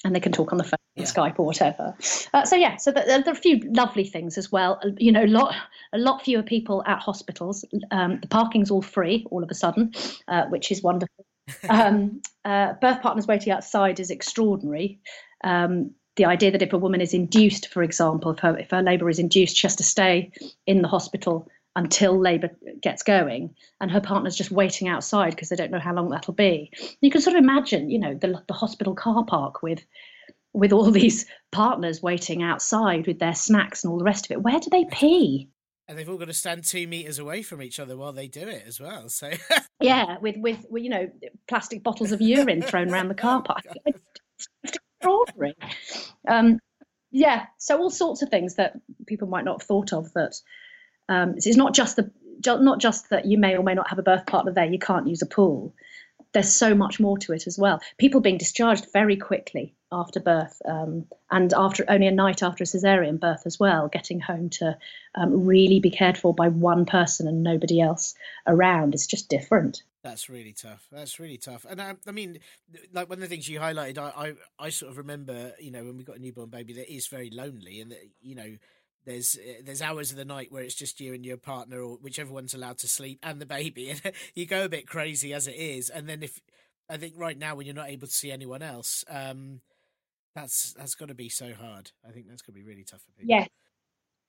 [0.04, 1.06] And they can talk on the phone yeah.
[1.06, 1.96] Skype or whatever.
[2.34, 4.80] Uh, so yeah, so there, there, are a few lovely things as well.
[4.84, 5.56] Uh, you know, a lot
[5.94, 7.66] a lot fewer people at hospitals.
[7.92, 9.94] Um, the parking's all free all of a sudden,
[10.28, 11.26] uh, which is wonderful.
[11.70, 15.00] Um, uh, birth partners waiting outside is extraordinary.
[15.44, 18.82] Um, the idea that if a woman is induced, for example, if her, if her
[18.82, 20.32] labour is induced, she has to stay
[20.66, 22.50] in the hospital until labour
[22.82, 26.34] gets going, and her partner's just waiting outside because they don't know how long that'll
[26.34, 26.72] be.
[27.02, 29.84] You can sort of imagine, you know, the, the hospital car park with
[30.56, 34.42] with all these partners waiting outside with their snacks and all the rest of it.
[34.42, 35.50] Where do they pee?
[35.88, 38.48] And they've all got to stand two meters away from each other while they do
[38.48, 39.08] it as well.
[39.10, 39.32] So
[39.80, 41.10] yeah, with, with, you know
[41.48, 43.66] plastic bottles of urine thrown around the car park.
[43.70, 43.92] Oh,
[44.64, 45.56] it's extraordinary.
[46.28, 46.60] Um,
[47.12, 48.74] yeah, so all sorts of things that
[49.06, 50.12] people might not have thought of.
[50.14, 50.34] That
[51.08, 52.12] um, it's not just the
[52.46, 54.66] not just that you may or may not have a birth partner there.
[54.66, 55.76] You can't use a pool
[56.36, 57.80] there's so much more to it as well.
[57.98, 62.68] People being discharged very quickly after birth um, and after only a night after a
[62.68, 64.78] cesarean birth as well, getting home to
[65.16, 68.94] um, really be cared for by one person and nobody else around.
[68.94, 69.82] It's just different.
[70.04, 70.86] That's really tough.
[70.92, 71.66] That's really tough.
[71.68, 72.40] And I, um, I, mean,
[72.92, 75.86] like one of the things you highlighted, I, I, I sort of remember, you know,
[75.86, 78.58] when we got a newborn baby, that is very lonely, and that you know,
[79.06, 81.98] there's eh, there's hours of the night where it's just you and your partner or
[81.98, 84.02] whichever one's allowed to sleep and the baby and
[84.36, 85.90] you go a bit crazy as it is.
[85.90, 86.40] And then if
[86.88, 89.60] i think right now when you're not able to see anyone else um
[90.36, 91.92] that's that's got to be so hard.
[92.08, 93.36] I think that's going to be really tough for people.
[93.36, 93.48] Yeah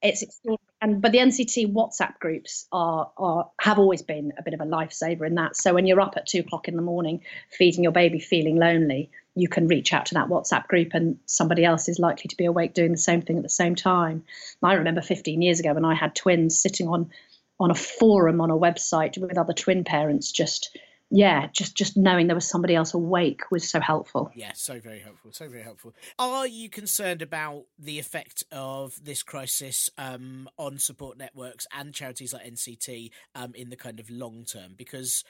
[0.01, 4.53] it's extraordinary and but the nct whatsapp groups are are have always been a bit
[4.53, 7.21] of a lifesaver in that so when you're up at two o'clock in the morning
[7.49, 11.63] feeding your baby feeling lonely you can reach out to that WhatsApp group and somebody
[11.63, 14.23] else is likely to be awake doing the same thing at the same time.
[14.63, 17.11] I remember 15 years ago when I had twins sitting on
[17.59, 20.77] on a forum on a website with other twin parents just
[21.09, 24.29] yeah, just just knowing there was somebody else awake was so helpful.
[24.35, 25.93] Yeah, so very helpful, so very helpful.
[26.19, 32.33] Are you concerned about the effect of this crisis um, on support networks and charities
[32.33, 34.73] like NCT um, in the kind of long term?
[34.75, 35.23] Because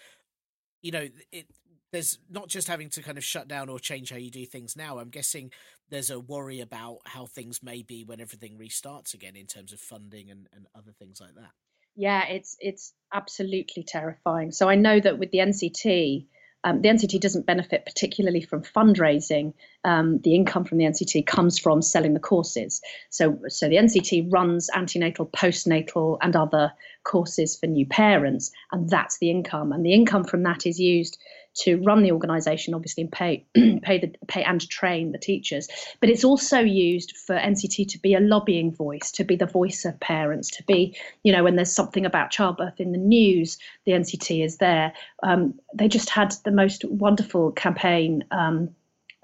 [0.81, 1.45] you know, it,
[1.91, 4.75] there's not just having to kind of shut down or change how you do things
[4.75, 4.97] now.
[4.97, 5.51] I'm guessing
[5.89, 9.79] there's a worry about how things may be when everything restarts again in terms of
[9.79, 11.51] funding and, and other things like that
[11.97, 14.51] yeah, it's it's absolutely terrifying.
[14.51, 16.27] So I know that with the NCT,
[16.63, 19.53] um, the NCT doesn't benefit particularly from fundraising.
[19.83, 22.81] Um, the income from the NCT comes from selling the courses.
[23.09, 26.71] So, so the NCT runs antenatal, postnatal, and other
[27.03, 29.71] courses for new parents, and that's the income.
[29.71, 31.17] And the income from that is used
[31.59, 33.45] to run the organisation, obviously, and pay
[33.83, 35.67] pay the pay and train the teachers.
[35.99, 39.85] But it's also used for NCT to be a lobbying voice, to be the voice
[39.85, 43.93] of parents, to be, you know, when there's something about childbirth in the news, the
[43.93, 44.93] NCT is there.
[45.23, 48.69] Um, they just had the most wonderful campaign um,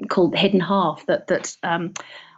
[0.09, 1.55] called Hidden Half that that.
[1.63, 1.93] Um,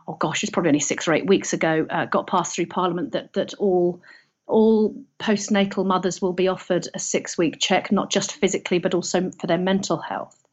[0.08, 3.12] oh gosh, it's probably only six or eight weeks ago, uh, got passed through Parliament
[3.13, 4.01] that that all
[4.47, 9.31] all postnatal mothers will be offered a six week check, not just physically, but also
[9.39, 10.43] for their mental health.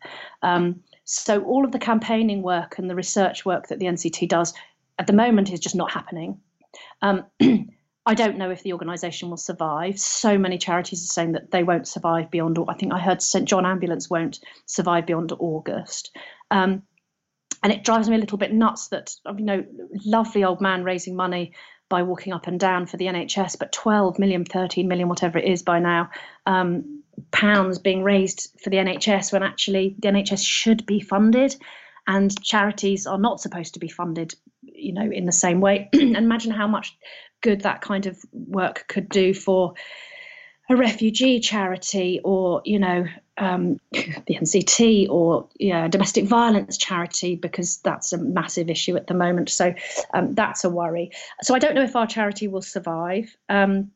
[0.42, 4.54] Um, so, all of the campaigning work and the research work that the NCT does
[4.98, 6.40] at the moment is just not happening.
[7.02, 7.24] Um,
[8.06, 9.98] I don't know if the organisation will survive.
[9.98, 12.58] So many charities are saying that they won't survive beyond.
[12.68, 16.16] I think I heard St John Ambulance won't survive beyond August.
[16.50, 16.82] Um,
[17.62, 19.64] and it drives me a little bit nuts that you know,
[20.04, 21.52] lovely old man raising money
[21.92, 25.44] by walking up and down for the NHS, but 12 million, 13 million, whatever it
[25.44, 26.08] is by now,
[26.46, 31.54] um, pounds being raised for the NHS when actually the NHS should be funded
[32.06, 35.90] and charities are not supposed to be funded, you know, in the same way.
[35.92, 36.96] Imagine how much
[37.42, 39.74] good that kind of work could do for
[40.70, 43.04] a refugee charity or, you know,
[43.38, 49.14] um, the NCT or yeah, domestic violence charity because that's a massive issue at the
[49.14, 49.50] moment.
[49.50, 49.74] So
[50.14, 51.10] um, that's a worry.
[51.42, 53.34] So I don't know if our charity will survive.
[53.48, 53.90] Um,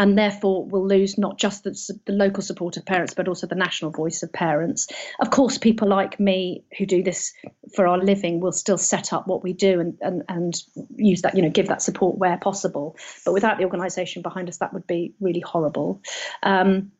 [0.00, 3.54] and therefore will lose not just the, the, local support of parents, but also the
[3.54, 4.88] national voice of parents.
[5.20, 7.34] Of course, people like me who do this
[7.76, 10.62] for our living will still set up what we do and, and, and
[10.96, 12.96] use that, you know, give that support where possible.
[13.26, 16.00] But without the organisation behind us, that would be really horrible.
[16.42, 16.92] Um,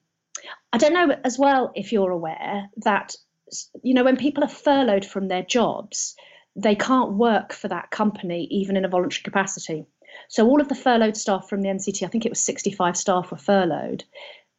[0.73, 3.17] I don't know as well if you're aware that
[3.83, 6.15] you know when people are furloughed from their jobs,
[6.57, 9.85] they can't work for that company even in a voluntary capacity.
[10.29, 13.31] So all of the furloughed staff from the NCT, I think it was 65 staff
[13.31, 14.05] were furloughed.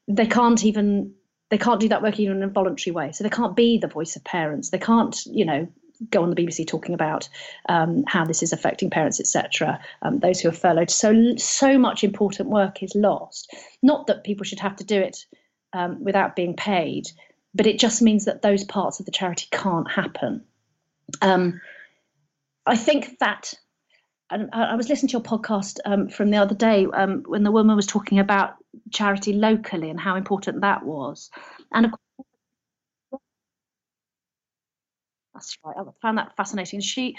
[0.08, 1.14] They can't even
[1.50, 3.12] they can't do that work even in a voluntary way.
[3.12, 4.70] So they can't be the voice of parents.
[4.70, 5.68] They can't, you know,
[6.10, 7.28] go on the BBC talking about
[7.68, 9.80] um, how this is affecting parents, etc.
[10.02, 10.90] Um, those who are furloughed.
[10.90, 13.54] So so much important work is lost.
[13.84, 15.26] Not that people should have to do it
[15.74, 17.12] um, without being paid,
[17.54, 20.44] but it just means that those parts of the charity can't happen.
[21.22, 21.62] Um,
[22.66, 23.54] I think that.
[24.34, 27.52] And I was listening to your podcast um, from the other day um, when the
[27.52, 28.56] woman was talking about
[28.90, 31.30] charity locally and how important that was.
[31.74, 33.22] And of course,
[35.34, 35.76] that's right.
[35.78, 36.80] I found that fascinating.
[36.80, 37.18] She,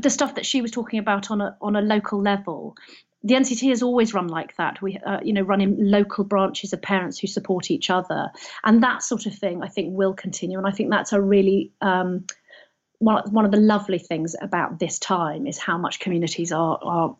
[0.00, 2.76] the stuff that she was talking about on a on a local level
[3.24, 4.82] the NCT has always run like that.
[4.82, 8.30] We, uh, you know, run in local branches of parents who support each other,
[8.64, 10.58] and that sort of thing I think will continue.
[10.58, 12.26] And I think that's a really um,
[12.98, 17.16] one, one of the lovely things about this time is how much communities are are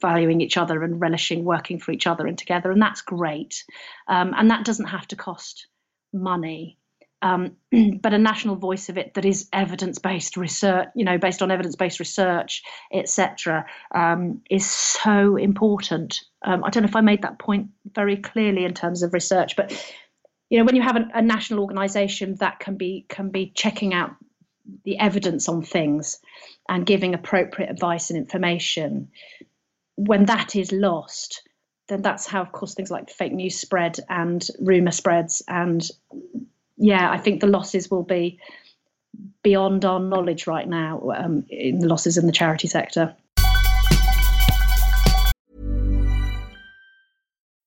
[0.00, 3.64] valuing each other and relishing working for each other and together, and that's great.
[4.08, 5.66] Um, and that doesn't have to cost
[6.12, 6.78] money
[7.26, 7.56] um,
[8.02, 11.98] but a national voice of it that is evidence-based research, you know, based on evidence-based
[11.98, 12.62] research,
[12.92, 16.20] etc., um, is so important.
[16.42, 19.56] Um, I don't know if I made that point very clearly in terms of research,
[19.56, 19.72] but
[20.50, 23.92] you know, when you have a, a national organisation that can be can be checking
[23.92, 24.10] out
[24.84, 26.20] the evidence on things
[26.68, 29.08] and giving appropriate advice and information,
[29.96, 31.42] when that is lost,
[31.88, 35.88] then that's how, of course, things like fake news spread and rumor spreads and
[36.76, 38.38] yeah, I think the losses will be
[39.42, 43.14] beyond our knowledge right now um, in the losses in the charity sector.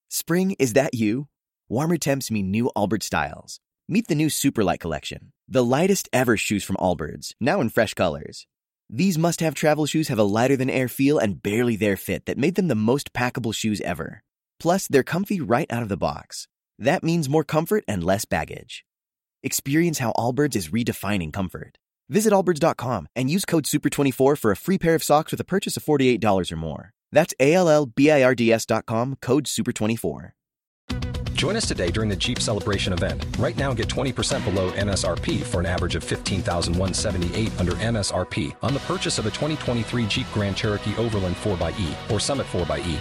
[0.08, 1.28] Spring, is that you?
[1.68, 3.60] Warmer temps mean new Allbirds styles.
[3.88, 8.46] Meet the new Superlight collection, the lightest ever shoes from Allbirds, now in fresh colors.
[8.88, 12.26] These must have travel shoes have a lighter than air feel and barely there fit
[12.26, 14.22] that made them the most packable shoes ever.
[14.60, 16.46] Plus, they're comfy right out of the box.
[16.78, 18.84] That means more comfort and less baggage.
[19.42, 21.78] Experience how Allbirds is redefining comfort.
[22.10, 25.76] Visit allbirds.com and use code SUPER24 for a free pair of socks with a purchase
[25.78, 26.92] of $48 or more.
[27.10, 30.32] That's A L L B I R D S.com, code SUPER24.
[31.32, 33.24] Join us today during the Jeep Celebration event.
[33.38, 38.80] Right now, get 20% below MSRP for an average of 15178 under MSRP on the
[38.80, 42.98] purchase of a 2023 Jeep Grand Cherokee Overland 4xE or Summit 4xE.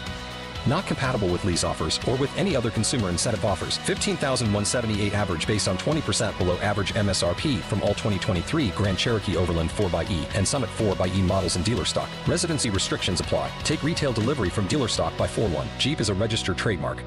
[0.67, 3.77] Not compatible with lease offers or with any other consumer incentive offers.
[3.77, 10.35] 15,178 average based on 20% below average MSRP from all 2023 Grand Cherokee Overland 4xE
[10.35, 12.09] and Summit 4xE models in dealer stock.
[12.27, 13.51] Residency restrictions apply.
[13.63, 15.67] Take retail delivery from dealer stock by 4 1.
[15.77, 17.03] Jeep is a registered trademark.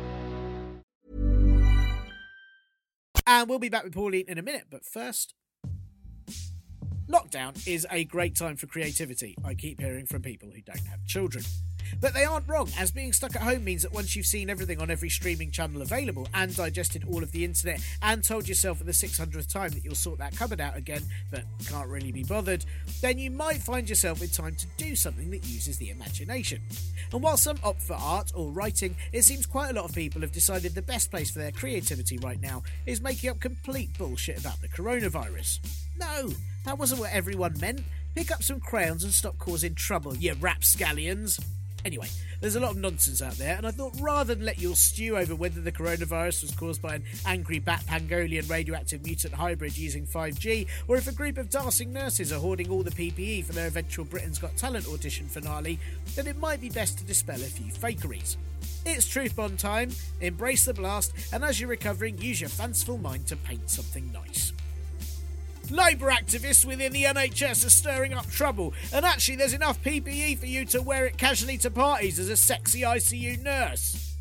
[3.26, 5.34] And we'll be back with Pauline in a minute, but first.
[7.08, 11.04] Lockdown is a great time for creativity, I keep hearing from people who don't have
[11.06, 11.44] children.
[12.00, 14.80] But they aren't wrong, as being stuck at home means that once you've seen everything
[14.80, 18.84] on every streaming channel available and digested all of the internet and told yourself for
[18.84, 22.64] the 600th time that you'll sort that cupboard out again but can't really be bothered,
[23.00, 26.60] then you might find yourself with time to do something that uses the imagination.
[27.12, 30.20] And while some opt for art or writing, it seems quite a lot of people
[30.22, 34.38] have decided the best place for their creativity right now is making up complete bullshit
[34.38, 35.58] about the coronavirus.
[35.98, 36.30] No,
[36.64, 37.82] that wasn't what everyone meant.
[38.14, 41.40] Pick up some crayons and stop causing trouble, you rapscallions.
[41.84, 42.08] Anyway,
[42.40, 44.74] there's a lot of nonsense out there, and I thought rather than let you all
[44.74, 49.76] stew over whether the coronavirus was caused by an angry bat pangolian radioactive mutant hybrid
[49.76, 53.52] using 5G, or if a group of dancing nurses are hoarding all the PPE for
[53.52, 55.78] their eventual Britain's Got Talent audition finale,
[56.14, 58.36] then it might be best to dispel a few fakeries.
[58.86, 63.26] It's Truth Bomb time, embrace the blast, and as you're recovering, use your fanciful mind
[63.28, 64.52] to paint something nice.
[65.72, 70.44] Labour activists within the NHS are stirring up trouble, and actually, there's enough PPE for
[70.44, 74.14] you to wear it casually to parties as a sexy ICU nurse.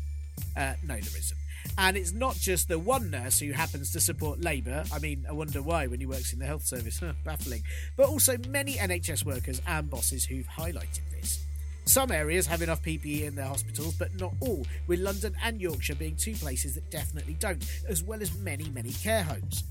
[0.56, 1.38] Uh, no, there isn't.
[1.76, 4.84] And it's not just the one nurse who happens to support Labour.
[4.92, 7.00] I mean, I wonder why when he works in the health service.
[7.00, 7.62] Huh, baffling.
[7.96, 11.44] But also many NHS workers and bosses who've highlighted this.
[11.84, 15.96] Some areas have enough PPE in their hospitals, but not all, with London and Yorkshire
[15.96, 19.64] being two places that definitely don't, as well as many, many care homes.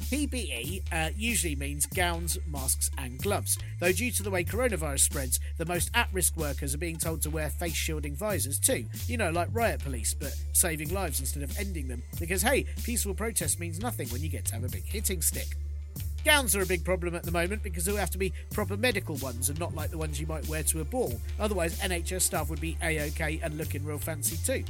[0.00, 5.40] PPE uh, usually means gowns, masks, and gloves, though due to the way coronavirus spreads,
[5.58, 8.84] the most at risk workers are being told to wear face shielding visors too.
[9.06, 12.02] You know, like riot police, but saving lives instead of ending them.
[12.20, 15.56] Because hey, peaceful protest means nothing when you get to have a big hitting stick.
[16.24, 19.14] Gowns are a big problem at the moment because they'll have to be proper medical
[19.16, 21.20] ones and not like the ones you might wear to a ball.
[21.38, 24.64] Otherwise, NHS staff would be A OK and looking real fancy too.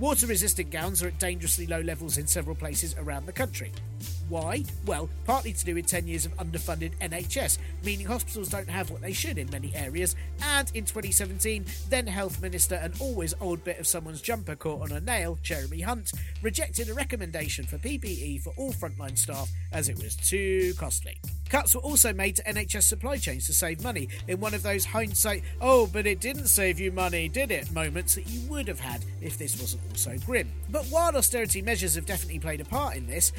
[0.00, 3.70] Water resistant gowns are at dangerously low levels in several places around the country.
[4.30, 4.64] Why?
[4.86, 9.02] Well, partly to do with 10 years of underfunded NHS, meaning hospitals don't have what
[9.02, 10.16] they should in many areas.
[10.42, 14.92] And in 2017, then Health Minister and always old bit of someone's jumper caught on
[14.92, 16.12] a nail, Jeremy Hunt,
[16.42, 21.18] rejected a recommendation for PPE for all frontline staff as it was too costly.
[21.48, 24.84] Cuts were also made to NHS supply chains to save money in one of those
[24.84, 27.70] hindsight, oh, but it didn't save you money, did it?
[27.72, 30.52] moments that you would have had if this wasn't all so grim.
[30.68, 33.32] But while austerity measures have definitely played a part in this,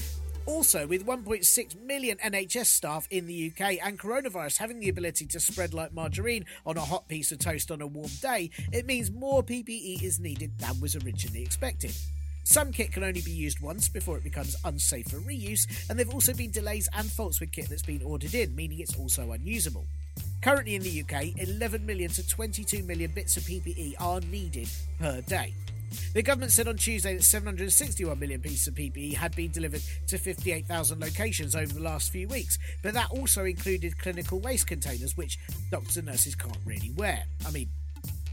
[0.45, 5.39] also, with 1.6 million NHS staff in the UK and coronavirus having the ability to
[5.39, 9.11] spread like margarine on a hot piece of toast on a warm day, it means
[9.11, 11.95] more PPE is needed than was originally expected.
[12.43, 16.05] Some kit can only be used once before it becomes unsafe for reuse, and there
[16.05, 19.31] have also been delays and faults with kit that's been ordered in, meaning it's also
[19.31, 19.85] unusable.
[20.41, 24.69] Currently in the UK, 11 million to 22 million bits of PPE are needed
[24.99, 25.53] per day.
[26.13, 30.17] The government said on Tuesday that 761 million pieces of PPE had been delivered to
[30.17, 35.39] 58,000 locations over the last few weeks, but that also included clinical waste containers, which
[35.69, 37.23] doctors and nurses can't really wear.
[37.45, 37.69] I mean,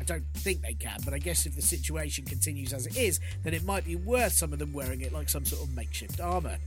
[0.01, 3.21] I don't think they can, but I guess if the situation continues as it is,
[3.43, 6.21] then it might be worth some of them wearing it like some sort of makeshift
[6.21, 6.59] armour.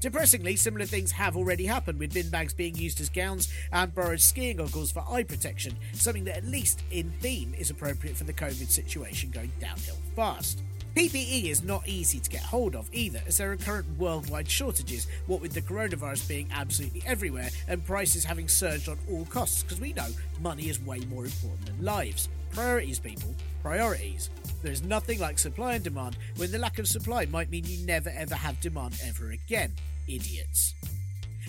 [0.00, 4.20] Depressingly, similar things have already happened, with bin bags being used as gowns and borrowed
[4.20, 8.32] skiing goggles for eye protection, something that, at least in theme, is appropriate for the
[8.32, 10.62] COVID situation going downhill fast.
[10.96, 15.06] PPE is not easy to get hold of either, as there are current worldwide shortages,
[15.26, 19.80] what with the coronavirus being absolutely everywhere and prices having surged on all costs, because
[19.80, 20.08] we know
[20.40, 22.30] money is way more important than lives.
[22.52, 24.30] Priorities, people, priorities.
[24.62, 28.10] There's nothing like supply and demand when the lack of supply might mean you never
[28.16, 29.72] ever have demand ever again
[30.14, 30.74] idiots.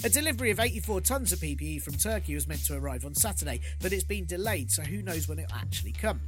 [0.04, 3.62] A delivery of 84 tons of PPE from Turkey was meant to arrive on Saturday,
[3.82, 6.22] but it's been delayed, so who knows when it'll actually come.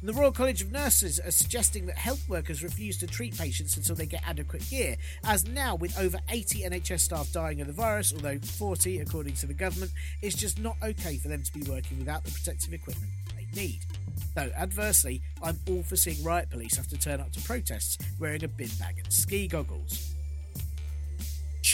[0.00, 3.76] And the Royal College of Nurses are suggesting that health workers refuse to treat patients
[3.76, 7.72] until they get adequate gear, as now, with over 80 NHS staff dying of the
[7.72, 11.62] virus, although 40, according to the government, it's just not okay for them to be
[11.70, 13.86] working without the protective equipment they need.
[14.34, 18.44] Though, adversely, I'm all for seeing riot police have to turn up to protests wearing
[18.44, 20.13] a bin bag and ski goggles.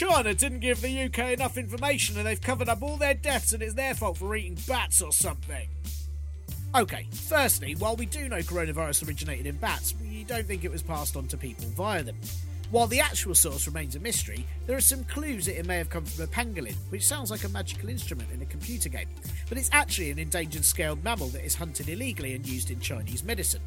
[0.01, 3.61] China didn't give the UK enough information and they've covered up all their deaths and
[3.61, 5.67] it's their fault for eating bats or something.
[6.73, 10.81] Okay, firstly, while we do know coronavirus originated in bats, we don't think it was
[10.81, 12.15] passed on to people via them.
[12.71, 15.91] While the actual source remains a mystery, there are some clues that it may have
[15.91, 19.09] come from a pangolin, which sounds like a magical instrument in a computer game,
[19.49, 23.23] but it's actually an endangered scaled mammal that is hunted illegally and used in Chinese
[23.23, 23.61] medicine.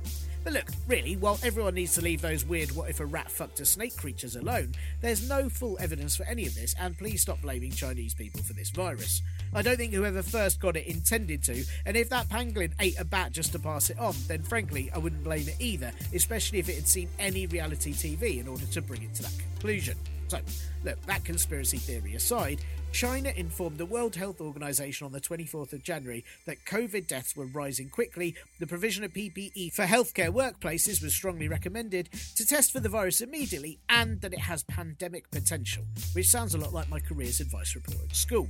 [0.44, 3.60] But look, really, while everyone needs to leave those weird what if a rat fucked
[3.60, 7.40] a snake creatures alone, there's no full evidence for any of this, and please stop
[7.40, 9.22] blaming Chinese people for this virus.
[9.54, 13.04] I don't think whoever first got it intended to, and if that pangolin ate a
[13.06, 16.68] bat just to pass it on, then frankly, I wouldn't blame it either, especially if
[16.68, 19.96] it had seen any reality TV in order to bring it to that conclusion.
[20.28, 20.38] So,
[20.84, 22.60] look, that conspiracy theory aside,
[22.94, 27.44] China informed the World Health Organization on the 24th of January that COVID deaths were
[27.44, 32.78] rising quickly, the provision of PPE for healthcare workplaces was strongly recommended, to test for
[32.78, 35.82] the virus immediately, and that it has pandemic potential,
[36.12, 38.46] which sounds a lot like my careers advice report at school.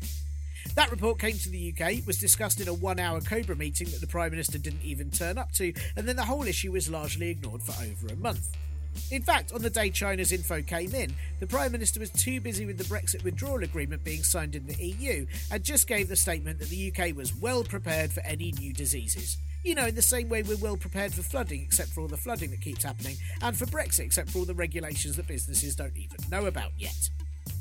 [0.75, 4.03] That report came to the UK, was discussed in a one hour Cobra meeting that
[4.03, 7.31] the Prime Minister didn't even turn up to, and then the whole issue was largely
[7.31, 8.51] ignored for over a month.
[9.11, 12.67] In fact, on the day China's info came in, the Prime Minister was too busy
[12.67, 16.59] with the Brexit withdrawal agreement being signed in the EU and just gave the statement
[16.59, 19.37] that the UK was well prepared for any new diseases.
[19.63, 22.17] You know, in the same way we're well prepared for flooding, except for all the
[22.17, 25.97] flooding that keeps happening, and for Brexit, except for all the regulations that businesses don't
[25.97, 27.09] even know about yet.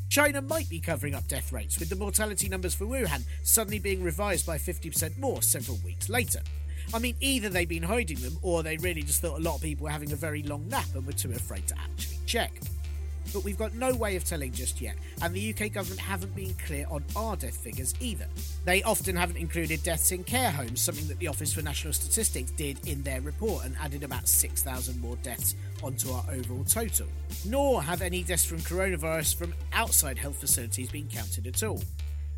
[0.10, 4.04] China might be covering up death rates, with the mortality numbers for Wuhan suddenly being
[4.04, 6.42] revised by 50% more several weeks later.
[6.94, 9.62] I mean, either they've been hiding them or they really just thought a lot of
[9.62, 12.52] people were having a very long nap and were too afraid to actually check.
[13.32, 16.54] But we've got no way of telling just yet, and the UK government haven't been
[16.66, 18.28] clear on our death figures either.
[18.66, 22.52] They often haven't included deaths in care homes, something that the Office for National Statistics
[22.52, 27.08] did in their report and added about 6,000 more deaths onto our overall total.
[27.46, 31.82] Nor have any deaths from coronavirus from outside health facilities been counted at all.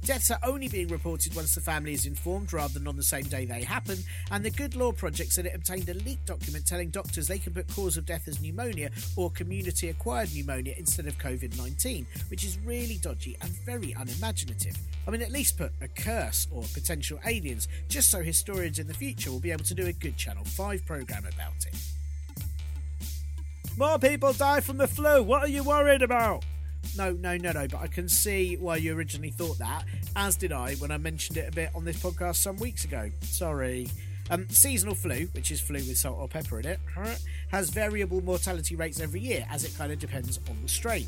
[0.06, 3.24] Deaths are only being reported once the family is informed rather than on the same
[3.24, 3.98] day they happen,
[4.30, 7.56] and the Good Law Project said it obtained a leaked document telling doctors they can
[7.56, 12.44] put cause of death as pneumonia or community acquired pneumonia instead of COVID 19, which
[12.44, 14.78] is really dodgy and very unimaginative.
[15.08, 18.94] I mean, at least put a curse or potential aliens, just so historians in the
[18.94, 21.76] future will be able to do a good Channel 5 programme about it.
[23.76, 26.46] More people die from the flu, what are you worried about?
[26.98, 29.84] No, no, no, no, but I can see why you originally thought that,
[30.16, 33.10] as did I when I mentioned it a bit on this podcast some weeks ago.
[33.22, 33.90] Sorry.
[34.30, 36.80] Um, seasonal flu, which is flu with salt or pepper in it,
[37.50, 41.08] has variable mortality rates every year as it kind of depends on the strain.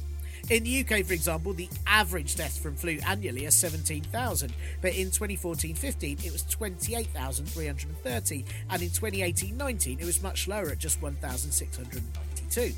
[0.49, 5.11] In the UK, for example, the average death from flu annually is 17,000, but in
[5.11, 11.01] 2014 15 it was 28,330, and in 2018 19 it was much lower at just
[11.01, 12.73] 1,692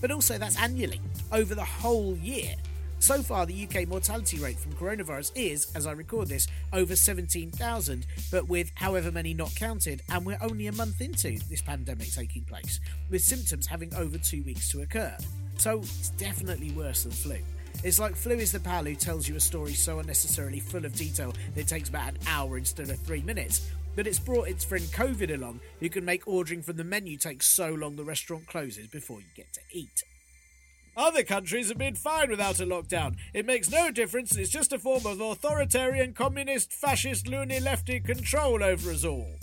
[0.00, 1.00] but also that's annually,
[1.32, 2.54] over the whole year.
[2.98, 8.06] So far, the UK mortality rate from coronavirus is, as I record this, over 17,000,
[8.30, 12.44] but with however many not counted, and we're only a month into this pandemic taking
[12.44, 12.80] place,
[13.10, 15.14] with symptoms having over two weeks to occur.
[15.58, 17.36] So it's definitely worse than flu.
[17.82, 20.94] It's like Flu is the pal who tells you a story so unnecessarily full of
[20.94, 24.64] detail that it takes about an hour instead of three minutes, but it's brought its
[24.64, 28.46] friend COVID along, who can make ordering from the menu take so long the restaurant
[28.46, 30.02] closes before you get to eat.
[30.96, 33.16] Other countries have been fine without a lockdown.
[33.32, 38.62] It makes no difference, it's just a form of authoritarian, communist, fascist, loony, lefty control
[38.62, 39.36] over us all.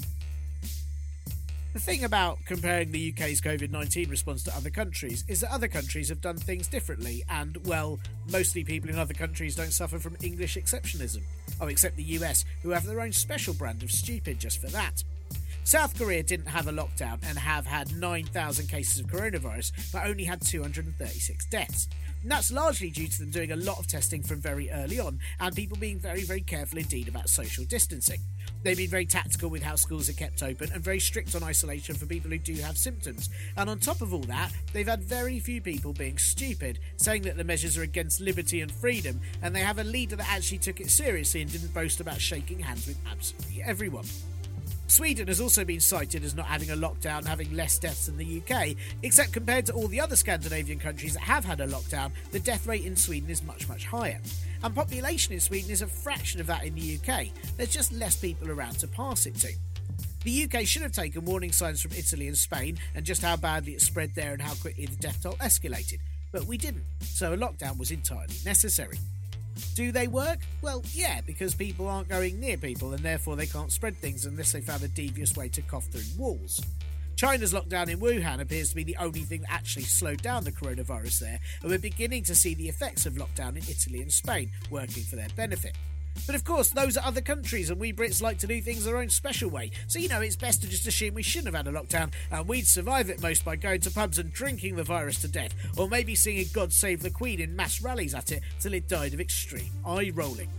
[1.74, 5.70] The thing about comparing the UK's COVID 19 response to other countries is that other
[5.70, 7.98] countries have done things differently, and, well,
[8.30, 11.22] mostly people in other countries don't suffer from English exceptionalism.
[11.62, 15.02] Oh, except the US, who have their own special brand of stupid just for that.
[15.64, 20.26] South Korea didn't have a lockdown and have had 9,000 cases of coronavirus, but only
[20.26, 21.88] had 236 deaths.
[22.22, 25.20] And that's largely due to them doing a lot of testing from very early on
[25.40, 28.20] and people being very, very careful indeed about social distancing.
[28.64, 31.96] They've been very tactical with how schools are kept open and very strict on isolation
[31.96, 33.30] for people who do have symptoms.
[33.58, 37.38] And on top of all that, they've had very few people being stupid, saying that
[37.38, 40.80] the measures are against liberty and freedom, and they have a leader that actually took
[40.80, 44.06] it seriously and didn't boast about shaking hands with absolutely everyone.
[44.92, 48.42] Sweden has also been cited as not having a lockdown, having less deaths than the
[48.42, 52.40] UK, except compared to all the other Scandinavian countries that have had a lockdown, the
[52.42, 54.20] death rate in Sweden is much, much higher.
[54.62, 57.28] And population in Sweden is a fraction of that in the UK.
[57.56, 59.54] There's just less people around to pass it to.
[60.26, 63.72] The UK should have taken warning signs from Italy and Spain and just how badly
[63.72, 66.00] it spread there and how quickly the death toll escalated,
[66.34, 68.98] but we didn't, so a lockdown was entirely necessary.
[69.76, 70.40] Do they work?
[70.62, 74.52] Well, yeah, because people aren't going near people and therefore they can't spread things unless
[74.52, 76.62] they found a devious way to cough through walls.
[77.16, 80.52] China's lockdown in Wuhan appears to be the only thing that actually slowed down the
[80.52, 84.50] coronavirus there, and we're beginning to see the effects of lockdown in Italy and Spain
[84.72, 85.76] working for their benefit.
[86.26, 88.98] But of course, those are other countries, and we Brits like to do things our
[88.98, 89.72] own special way.
[89.88, 92.48] So, you know, it's best to just assume we shouldn't have had a lockdown, and
[92.48, 95.88] we'd survive it most by going to pubs and drinking the virus to death, or
[95.88, 99.20] maybe singing God Save the Queen in mass rallies at it till it died of
[99.22, 100.50] extreme eye rolling.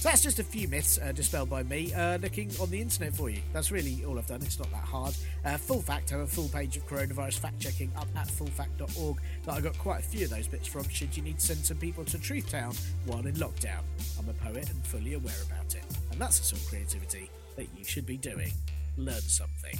[0.00, 3.14] So that's just a few myths uh, dispelled by me uh, looking on the internet
[3.14, 3.42] for you.
[3.52, 4.40] That's really all I've done.
[4.40, 5.14] It's not that hard.
[5.44, 9.18] Uh, full fact, I have a full page of coronavirus fact checking up at fullfact.org
[9.44, 11.58] that I got quite a few of those bits from should you need to send
[11.66, 12.72] some people to Truth Town
[13.04, 13.82] while in lockdown.
[14.18, 15.84] I'm a poet and fully aware about it.
[16.10, 18.52] And that's the sort of creativity that you should be doing.
[18.96, 19.78] Learn something.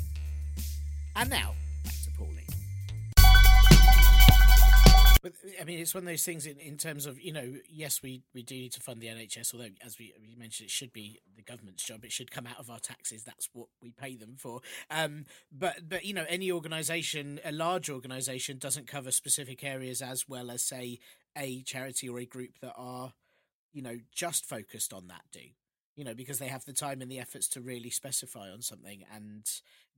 [1.17, 1.55] And now,
[5.23, 8.03] But I mean, it's one of those things in, in terms of you know, yes,
[8.03, 9.55] we, we do need to fund the NHS.
[9.55, 12.05] Although, as we, we mentioned, it should be the government's job.
[12.05, 13.25] It should come out of our taxes.
[13.25, 14.61] That's what we pay them for.
[14.91, 20.29] Um, but but you know, any organisation, a large organisation, doesn't cover specific areas as
[20.29, 20.99] well as say
[21.37, 23.13] a charity or a group that are,
[23.73, 25.23] you know, just focused on that.
[25.33, 25.41] Do
[25.97, 29.05] you know because they have the time and the efforts to really specify on something
[29.15, 29.45] and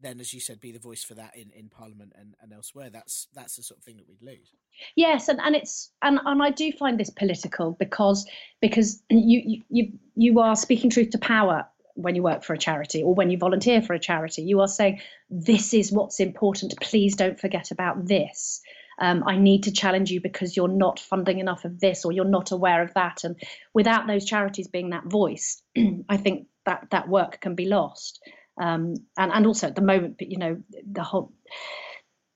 [0.03, 2.91] then as you said be the voice for that in, in parliament and, and elsewhere.
[2.91, 4.53] That's that's the sort of thing that we'd lose.
[4.97, 8.27] Yes and, and it's and, and i do find this political because
[8.61, 13.03] because you you you are speaking truth to power when you work for a charity
[13.03, 14.43] or when you volunteer for a charity.
[14.43, 15.01] You are saying
[15.31, 16.75] this is what's important.
[16.81, 18.61] Please don't forget about this.
[18.99, 22.25] Um, I need to challenge you because you're not funding enough of this or you're
[22.25, 23.25] not aware of that.
[23.25, 23.37] And
[23.75, 25.63] without those charities being that voice,
[26.09, 28.21] I think that that work can be lost.
[28.61, 31.33] Um, and and also at the moment, you know, the whole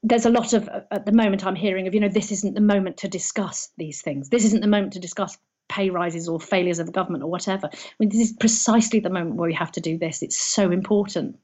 [0.02, 2.60] there's a lot of at the moment I'm hearing of you know this isn't the
[2.60, 4.28] moment to discuss these things.
[4.28, 5.36] This isn't the moment to discuss
[5.68, 7.68] pay rises or failures of the government or whatever.
[7.72, 10.22] I mean, this is precisely the moment where we have to do this.
[10.22, 11.38] It's so important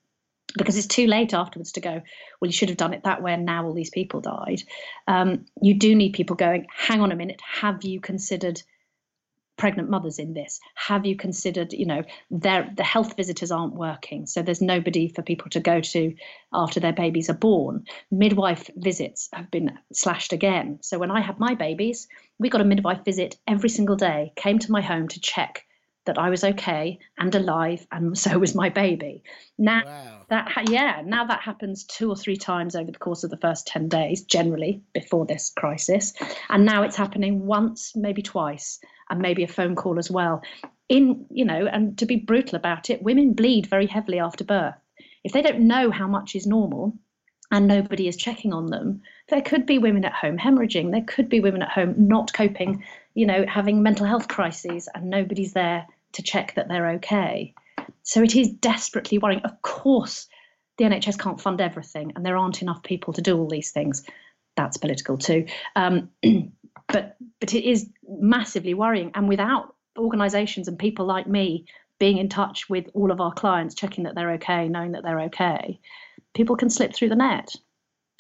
[0.57, 2.03] because it's too late afterwards to go,
[2.41, 4.63] well, you should have done it that way, and now all these people died.
[5.09, 8.63] Um, you do need people going, hang on a minute, have you considered
[9.57, 10.61] pregnant mothers in this?
[10.75, 15.23] Have you considered, you know, their the health visitors aren't working, so there's nobody for
[15.23, 16.15] people to go to
[16.53, 17.85] after their babies are born.
[18.11, 20.79] Midwife visits have been slashed again.
[20.83, 24.59] So when I had my babies, we got a midwife visit every single day, came
[24.59, 25.65] to my home to check
[26.05, 29.23] that I was okay and alive, and so was my baby.
[29.59, 30.27] Now wow.
[30.29, 33.37] that ha- yeah, now that happens two or three times over the course of the
[33.37, 36.13] first ten days, generally before this crisis,
[36.49, 38.81] and now it's happening once, maybe twice,
[39.11, 40.43] and maybe a phone call as well.
[40.89, 44.75] In you know, and to be brutal about it, women bleed very heavily after birth.
[45.25, 46.95] If they don't know how much is normal,
[47.53, 50.91] and nobody is checking on them, there could be women at home hemorrhaging.
[50.91, 52.83] There could be women at home not coping
[53.15, 57.55] you know, having mental health crises and nobody's there to check that they're okay.
[58.03, 59.43] So it is desperately worrying.
[59.43, 60.29] Of course,
[60.79, 64.05] the NHS can't fund everything, and there aren't enough people to do all these things.
[64.57, 65.47] That's political too.
[65.77, 66.11] Um,
[66.89, 71.67] but but it is massively worrying, and without organisations and people like me
[71.99, 75.21] being in touch with all of our clients, checking that they're okay, knowing that they're
[75.21, 75.79] okay,
[76.35, 77.55] people can slip through the net,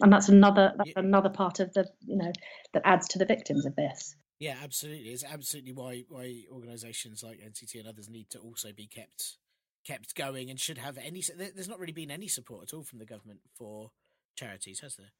[0.00, 2.32] and that's another that's another part of the you know
[2.74, 4.14] that adds to the victims of this.
[4.42, 5.10] Yeah, absolutely.
[5.10, 9.38] It's absolutely why why organisations like NCT and others need to also be kept
[9.86, 11.22] kept going and should have any.
[11.22, 13.92] There's not really been any support at all from the government for
[14.34, 15.12] charities, has there?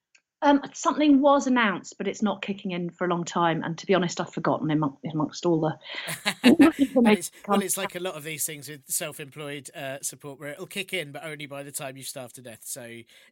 [0.42, 3.62] Um, something was announced, but it's not kicking in for a long time.
[3.62, 5.78] And to be honest, I've forgotten among, amongst all the.
[7.06, 10.66] it's, well, it's like a lot of these things with self-employed uh, support, where it'll
[10.66, 12.62] kick in, but only by the time you've starved to death.
[12.64, 12.84] So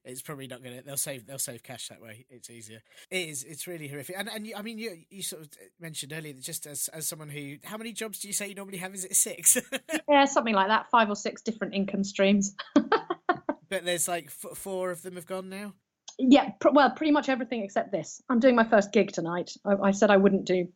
[0.04, 0.82] it's probably not going to.
[0.84, 1.26] They'll save.
[1.26, 2.26] They'll save cash that way.
[2.30, 2.80] It's easier.
[3.10, 3.42] It is.
[3.42, 4.14] It's really horrific.
[4.16, 5.48] And and you, I mean, you you sort of
[5.80, 8.54] mentioned earlier that just as as someone who, how many jobs do you say you
[8.54, 8.94] normally have?
[8.94, 9.58] Is it six?
[10.08, 10.90] yeah, something like that.
[10.90, 12.54] Five or six different income streams.
[12.74, 15.74] but there's like f- four of them have gone now
[16.18, 18.22] yeah, pr- well, pretty much everything except this.
[18.28, 19.52] I'm doing my first gig tonight.
[19.64, 20.68] I, I said I wouldn't do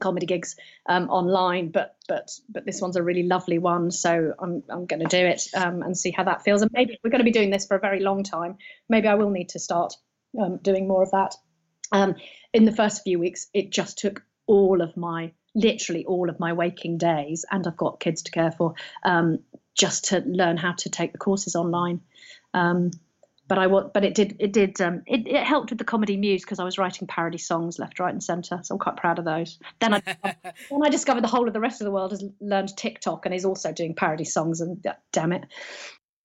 [0.00, 0.56] comedy gigs
[0.88, 5.00] um, online, but but but this one's a really lovely one, so I'm I'm going
[5.00, 6.62] to do it um, and see how that feels.
[6.62, 8.56] And maybe we're going to be doing this for a very long time.
[8.88, 9.94] Maybe I will need to start
[10.40, 11.34] um, doing more of that.
[11.92, 12.16] Um,
[12.52, 16.52] in the first few weeks, it just took all of my literally all of my
[16.52, 18.74] waking days, and I've got kids to care for,
[19.04, 19.38] um,
[19.74, 22.00] just to learn how to take the courses online.
[23.46, 26.16] But I want, but it did, it did, um, it, it helped with the comedy
[26.16, 28.60] muse because I was writing parody songs left, right, and centre.
[28.62, 29.58] So I'm quite proud of those.
[29.80, 32.74] Then I, then I discovered the whole of the rest of the world has learned
[32.76, 34.60] TikTok and is also doing parody songs.
[34.62, 34.82] And
[35.12, 35.44] damn it,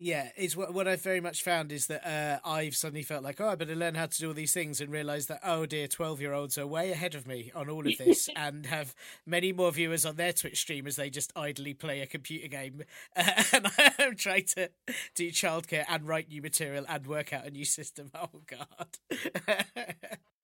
[0.02, 3.42] yeah, it's what what I've very much found is that uh, I've suddenly felt like,
[3.42, 5.90] oh, I better learn how to do all these things, and realised that, oh dear,
[5.90, 8.96] twelve year olds are way ahead of me on all of this, and have
[9.26, 12.84] many more viewers on their Twitch stream as they just idly play a computer game,
[13.18, 13.68] uh, and
[14.00, 14.70] I'm trying to
[15.16, 18.12] do childcare and write new material and work out a new system.
[18.22, 18.98] Oh God.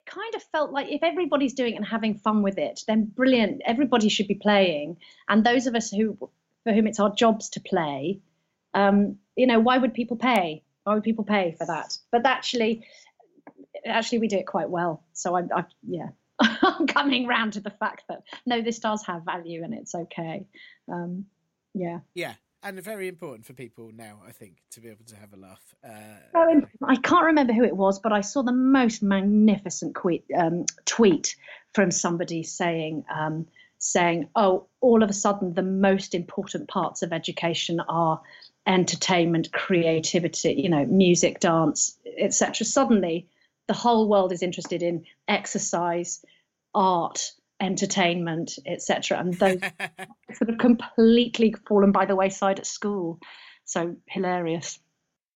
[0.06, 3.60] kind of felt like if everybody's doing it and having fun with it, then brilliant.
[3.66, 4.98] Everybody should be playing,
[5.28, 6.16] and those of us who
[6.64, 8.20] for whom it's our jobs to play,
[8.72, 10.62] um, you know, why would people pay?
[10.84, 11.96] Why would people pay for that?
[12.10, 12.84] But actually,
[13.84, 15.02] actually, we do it quite well.
[15.12, 16.08] So I'm, I, yeah,
[16.40, 20.46] I'm coming round to the fact that no, this does have value and it's okay.
[20.90, 21.26] Um,
[21.74, 22.00] yeah.
[22.14, 25.36] Yeah, and very important for people now, I think, to be able to have a
[25.36, 25.74] laugh.
[25.84, 30.64] Uh, I can't remember who it was, but I saw the most magnificent tweet, um,
[30.84, 31.36] tweet
[31.74, 33.46] from somebody saying, um,
[33.78, 38.20] saying, "Oh, all of a sudden, the most important parts of education are
[38.66, 43.28] entertainment, creativity, you know, music, dance, etc." Suddenly,
[43.66, 46.24] the whole world is interested in exercise,
[46.74, 49.18] art, entertainment, etc.
[49.18, 49.60] And those
[50.34, 53.18] sort of completely fallen by the wayside at school.
[53.64, 54.78] So hilarious.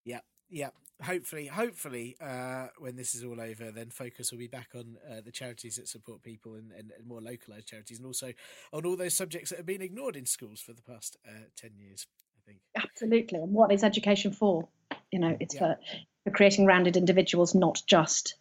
[0.05, 0.71] Yeah, yeah.
[1.03, 5.23] Hopefully, hopefully, uh, when this is all over, then focus will be back on uh,
[5.25, 8.35] the charities that support people and, and, and, more localized charities, and also
[8.75, 11.71] on all those subjects that have been ignored in schools for the past uh, ten
[11.79, 12.07] years.
[12.51, 13.39] Think absolutely.
[13.39, 14.69] And what is education for?
[15.11, 15.61] You know, it's yeah.
[15.61, 15.79] for
[16.25, 18.35] for creating rounded individuals, not just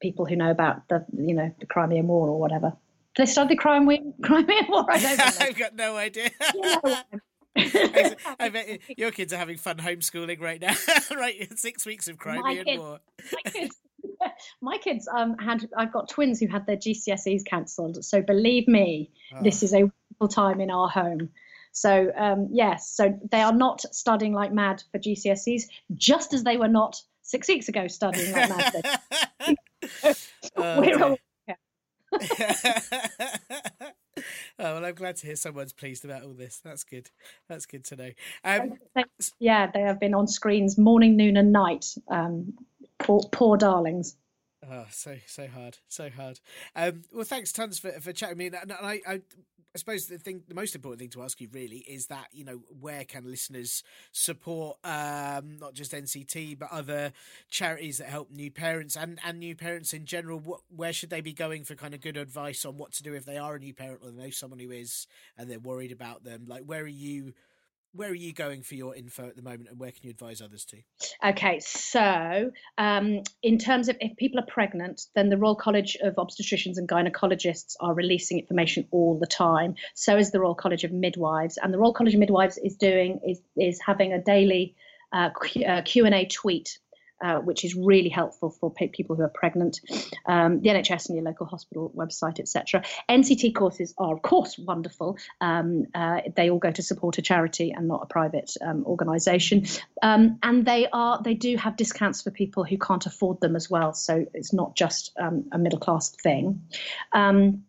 [0.00, 2.72] people who know about the you know the Crimean War or whatever
[3.14, 4.84] Did they start the Crimean Crimean War?
[4.88, 5.46] I don't know.
[5.46, 6.30] I've got no idea.
[7.56, 10.74] I, I bet your kids are having fun homeschooling right now.
[11.16, 12.98] right, six weeks of Crimean kids, War.
[13.32, 13.76] My kids,
[14.60, 15.68] my kids um, had.
[15.76, 18.04] I've got twins who had their GCSEs cancelled.
[18.04, 19.42] So believe me, oh.
[19.42, 21.30] this is a wonderful time in our home.
[21.74, 25.64] So um, yes, so they are not studying like mad for GCSEs,
[25.94, 29.56] just as they were not six weeks ago studying like mad.
[30.56, 31.18] We're all
[32.20, 33.90] oh
[34.58, 36.60] well, I'm glad to hear someone's pleased about all this.
[36.64, 37.10] That's good.
[37.48, 38.10] That's good to know.
[38.44, 38.74] Um,
[39.40, 41.86] yeah, they have been on screens morning, noon, and night.
[42.08, 42.54] Um,
[42.98, 44.16] poor, poor darlings.
[44.70, 46.40] Oh, so so hard, so hard.
[46.74, 48.36] Um, well, thanks tons for for chatting.
[48.36, 51.40] I mean, and I, I I suppose the thing, the most important thing to ask
[51.40, 56.70] you really is that you know where can listeners support um, not just NCT but
[56.70, 57.12] other
[57.50, 60.38] charities that help new parents and and new parents in general.
[60.38, 63.12] What where should they be going for kind of good advice on what to do
[63.12, 65.06] if they are a new parent or they know someone who is
[65.36, 66.44] and they're worried about them?
[66.46, 67.34] Like where are you?
[67.94, 70.42] Where are you going for your info at the moment and where can you advise
[70.42, 70.76] others to?
[71.26, 76.14] Okay so um, in terms of if people are pregnant then the royal college of
[76.16, 79.74] obstetricians and gynecologists are releasing information all the time.
[79.94, 83.20] So is the royal college of midwives and the royal college of midwives is doing
[83.26, 84.74] is is having a daily
[85.14, 85.30] uh,
[85.84, 86.78] Q, and A tweet
[87.24, 89.80] uh, which is really helpful for people who are pregnant.
[90.26, 92.84] Um, the NHS and your local hospital website, etc.
[93.08, 95.16] NCT courses are, of course, wonderful.
[95.40, 99.64] Um, uh, they all go to support a charity and not a private um, organisation,
[100.02, 103.70] um, and they are they do have discounts for people who can't afford them as
[103.70, 103.94] well.
[103.94, 106.60] So it's not just um, a middle class thing.
[107.12, 107.64] Um,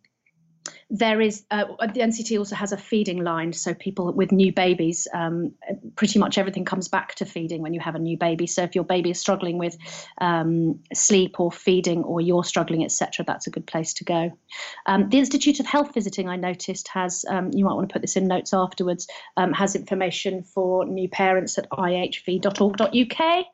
[0.90, 5.08] there is uh, the NCT also has a feeding line, so people with new babies,
[5.14, 5.54] um,
[5.96, 8.46] pretty much everything comes back to feeding when you have a new baby.
[8.46, 9.78] So if your baby is struggling with
[10.20, 14.32] um, sleep or feeding, or you're struggling, etc., that's a good place to go.
[14.86, 18.04] Um, the Institute of Health Visiting, I noticed, has um, you might want to put
[18.04, 19.08] this in notes afterwards,
[19.38, 23.46] um, has information for new parents at ihv.org.uk.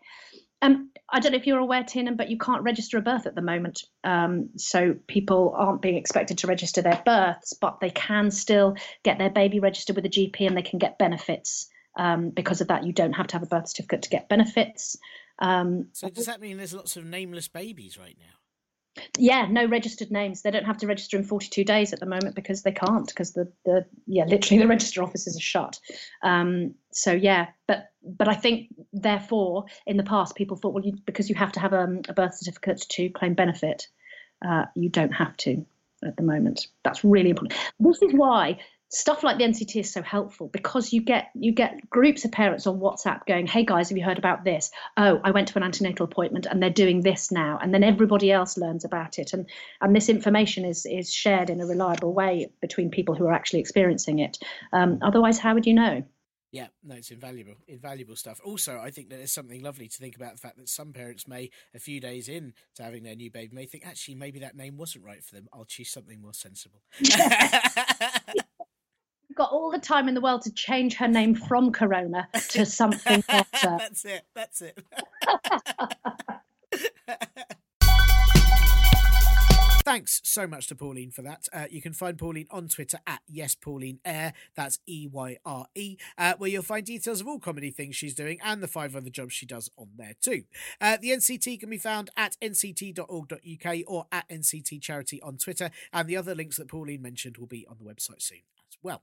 [0.62, 3.36] Um, I don't know if you're aware, Tiernan, but you can't register a birth at
[3.36, 3.84] the moment.
[4.04, 9.18] Um, so people aren't being expected to register their births, but they can still get
[9.18, 11.68] their baby registered with a GP and they can get benefits.
[11.98, 14.98] Um, because of that, you don't have to have a birth certificate to get benefits.
[15.40, 18.41] Um, so does that mean there's lots of nameless babies right now?
[19.18, 20.42] Yeah, no registered names.
[20.42, 23.34] They don't have to register in 42 days at the moment because they can't because
[23.34, 25.80] the the yeah literally the register offices are shut.
[26.24, 30.98] Um, so yeah, but but I think therefore in the past people thought well you,
[31.06, 33.88] because you have to have a, um, a birth certificate to claim benefit,
[34.46, 35.66] uh, you don't have to
[36.04, 36.68] at the moment.
[36.84, 37.60] That's really important.
[37.80, 38.60] This is why
[38.92, 42.68] stuff like the NCT is so helpful because you get you get groups of parents
[42.68, 44.70] on WhatsApp going, "Hey guys, have you heard about this?
[44.98, 48.32] Oh, I went to an antenatal appointment and they're doing this now," and then everybody
[48.32, 49.50] else learns about it, and
[49.82, 53.60] and this information is is shared in a reliable way between people who are actually
[53.60, 54.38] experiencing it.
[54.74, 56.04] Um, otherwise, how would you know?
[56.52, 58.42] Yeah, no, it's invaluable, invaluable stuff.
[58.44, 61.26] Also, I think that there's something lovely to think about the fact that some parents
[61.26, 64.58] may, a few days in to having their new baby, may think actually maybe that
[64.58, 65.48] name wasn't right for them.
[65.54, 66.82] I'll choose something more sensible.
[69.36, 73.24] got all the time in the world to change her name from Corona to something
[73.28, 73.78] better.
[73.78, 74.26] that's it.
[74.34, 74.78] That's it.
[79.84, 81.48] Thanks so much to Pauline for that.
[81.52, 84.00] Uh, you can find Pauline on Twitter at Yes Pauline.
[84.06, 88.14] That's E Y R E, uh, where you'll find details of all comedy things she's
[88.14, 90.44] doing and the five other jobs she does on there too.
[90.80, 96.08] Uh, the NCT can be found at nct.org.uk or at NCT Charity on Twitter, and
[96.08, 99.02] the other links that Pauline mentioned will be on the website soon as well.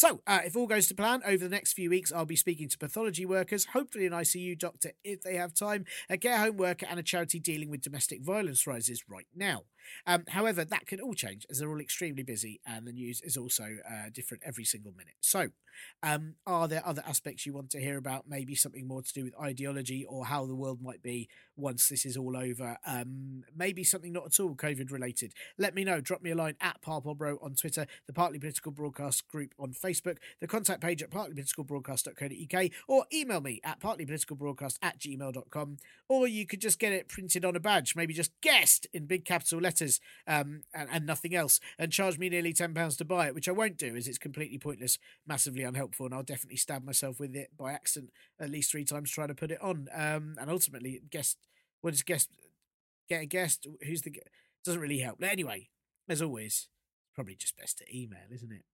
[0.00, 2.70] So, uh, if all goes to plan, over the next few weeks, I'll be speaking
[2.70, 6.86] to pathology workers, hopefully an ICU doctor if they have time, a care home worker,
[6.88, 9.64] and a charity dealing with domestic violence rises right now.
[10.06, 13.36] Um, however, that can all change as they're all extremely busy, and the news is
[13.36, 15.14] also uh, different every single minute.
[15.20, 15.48] So,
[16.02, 18.28] um, are there other aspects you want to hear about?
[18.28, 22.04] Maybe something more to do with ideology or how the world might be once this
[22.04, 22.78] is all over?
[22.86, 25.32] Um, maybe something not at all COVID related.
[25.58, 26.00] Let me know.
[26.00, 30.18] Drop me a line at Parpolbro on Twitter, the Partly Political Broadcast group on Facebook,
[30.40, 35.76] the contact page at partlypoliticalbroadcast.co.uk, or email me at partlypoliticalbroadcast at gmail.com.
[36.08, 39.24] Or you could just get it printed on a badge, maybe just guest in big
[39.24, 39.69] capital letters
[40.26, 43.52] um, and, and nothing else, and charge me nearly £10 to buy it, which I
[43.52, 47.50] won't do as it's completely pointless, massively unhelpful, and I'll definitely stab myself with it
[47.56, 49.88] by accident at least three times trying to put it on.
[49.94, 51.38] Um, and ultimately, guest,
[51.80, 52.30] what is guest?
[53.08, 53.66] Get a guest.
[53.86, 54.14] Who's the?
[54.64, 55.18] Doesn't really help.
[55.20, 55.68] But anyway,
[56.08, 56.68] as always,
[57.14, 58.64] probably just best to email, isn't it?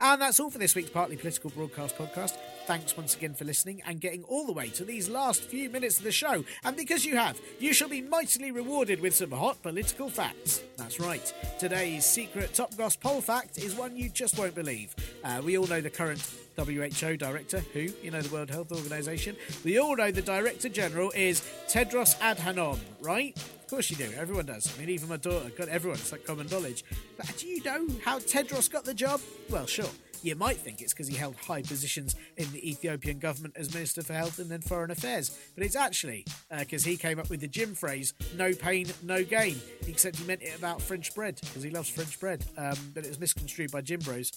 [0.00, 2.36] And that's all for this week's Partly Political Broadcast podcast.
[2.66, 5.98] Thanks once again for listening and getting all the way to these last few minutes
[5.98, 6.44] of the show.
[6.62, 10.62] And because you have, you shall be mightily rewarded with some hot political facts.
[10.76, 11.32] That's right.
[11.58, 14.94] Today's secret Top Goss poll fact is one you just won't believe.
[15.24, 16.20] Uh, we all know the current
[16.58, 19.36] WHO director, who, you know, the World Health Organization.
[19.64, 23.36] We all know the Director General is Tedros Adhanom, right?
[23.36, 24.10] Of course you do.
[24.16, 24.72] Everyone does.
[24.74, 25.50] I mean, even my daughter.
[25.56, 25.98] God, everyone.
[25.98, 26.84] It's like common knowledge.
[27.16, 29.20] But do you know how Tedros got the job?
[29.50, 29.90] Well, sure.
[30.22, 34.02] You might think it's because he held high positions in the Ethiopian government as Minister
[34.02, 35.38] for Health and then Foreign Affairs.
[35.54, 36.24] But it's actually
[36.58, 39.56] because he came up with the gym phrase, no pain, no gain.
[39.86, 42.44] Except he meant it about French bread because he loves French bread.
[42.56, 44.32] Um, but it was misconstrued by gym bros.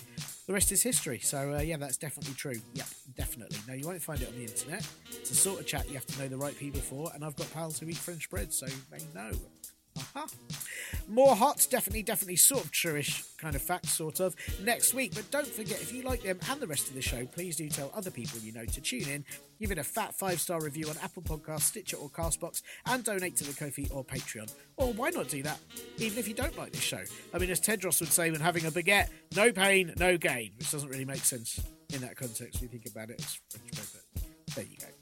[0.47, 1.19] The rest is history.
[1.19, 2.61] So, uh, yeah, that's definitely true.
[2.73, 3.57] Yep, definitely.
[3.67, 4.88] Now, you won't find it on the internet.
[5.11, 7.11] It's a sort of chat you have to know the right people for.
[7.13, 9.32] And I've got pals who eat French bread, so they know.
[11.07, 15.14] More hot, definitely, definitely sort of truish kind of facts, sort of, next week.
[15.16, 17.70] But don't forget, if you like them and the rest of the show, please do
[17.70, 19.26] tell other people you know to tune in,
[19.59, 23.36] give it a fat five star review on Apple Podcasts, Stitcher, or Castbox, and donate
[23.38, 24.53] to the Ko-fi or Patreon.
[24.78, 25.59] Or why not do that,
[25.97, 27.03] even if you don't like this show?
[27.34, 30.72] I mean, as Tedros would say when having a baguette, no pain, no gain, which
[30.72, 31.59] doesn't really make sense
[31.93, 33.20] in that context when you think about it.
[33.20, 35.00] It's French bread, but there you go.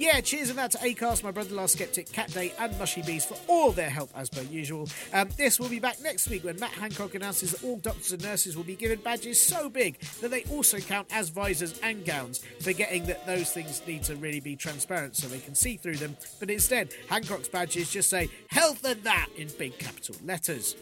[0.00, 3.36] Yeah, cheers and that to Acast, my brother-in-law Skeptic, Cat Day, and Mushy Bees for
[3.48, 4.88] all their help as per usual.
[5.12, 8.22] Um, this will be back next week when Matt Hancock announces that all doctors and
[8.22, 12.40] nurses will be given badges so big that they also count as visors and gowns,
[12.60, 16.16] forgetting that those things need to really be transparent so they can see through them.
[16.38, 20.76] But instead, Hancock's badges just say health and that in big capital letters.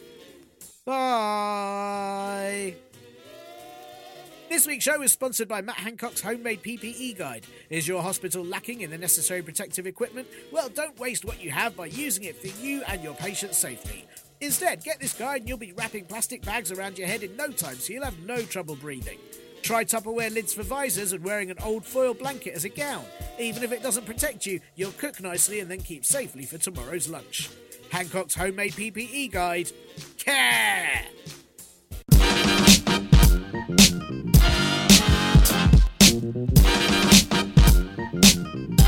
[0.85, 2.75] Bye.
[4.49, 7.45] This week's show is sponsored by Matt Hancock's homemade PPE guide.
[7.69, 10.27] Is your hospital lacking in the necessary protective equipment?
[10.51, 14.07] Well, don't waste what you have by using it for you and your patient's safety.
[14.41, 17.49] Instead, get this guide and you'll be wrapping plastic bags around your head in no
[17.51, 19.19] time so you'll have no trouble breathing.
[19.61, 23.05] Try Tupperware lids for visors and wearing an old foil blanket as a gown.
[23.37, 27.07] Even if it doesn't protect you, you'll cook nicely and then keep safely for tomorrow's
[27.07, 27.51] lunch.
[27.91, 29.71] Hancock's homemade PPE guide.
[30.17, 31.05] Care!
[36.21, 36.49] Thank
[38.69, 38.78] you.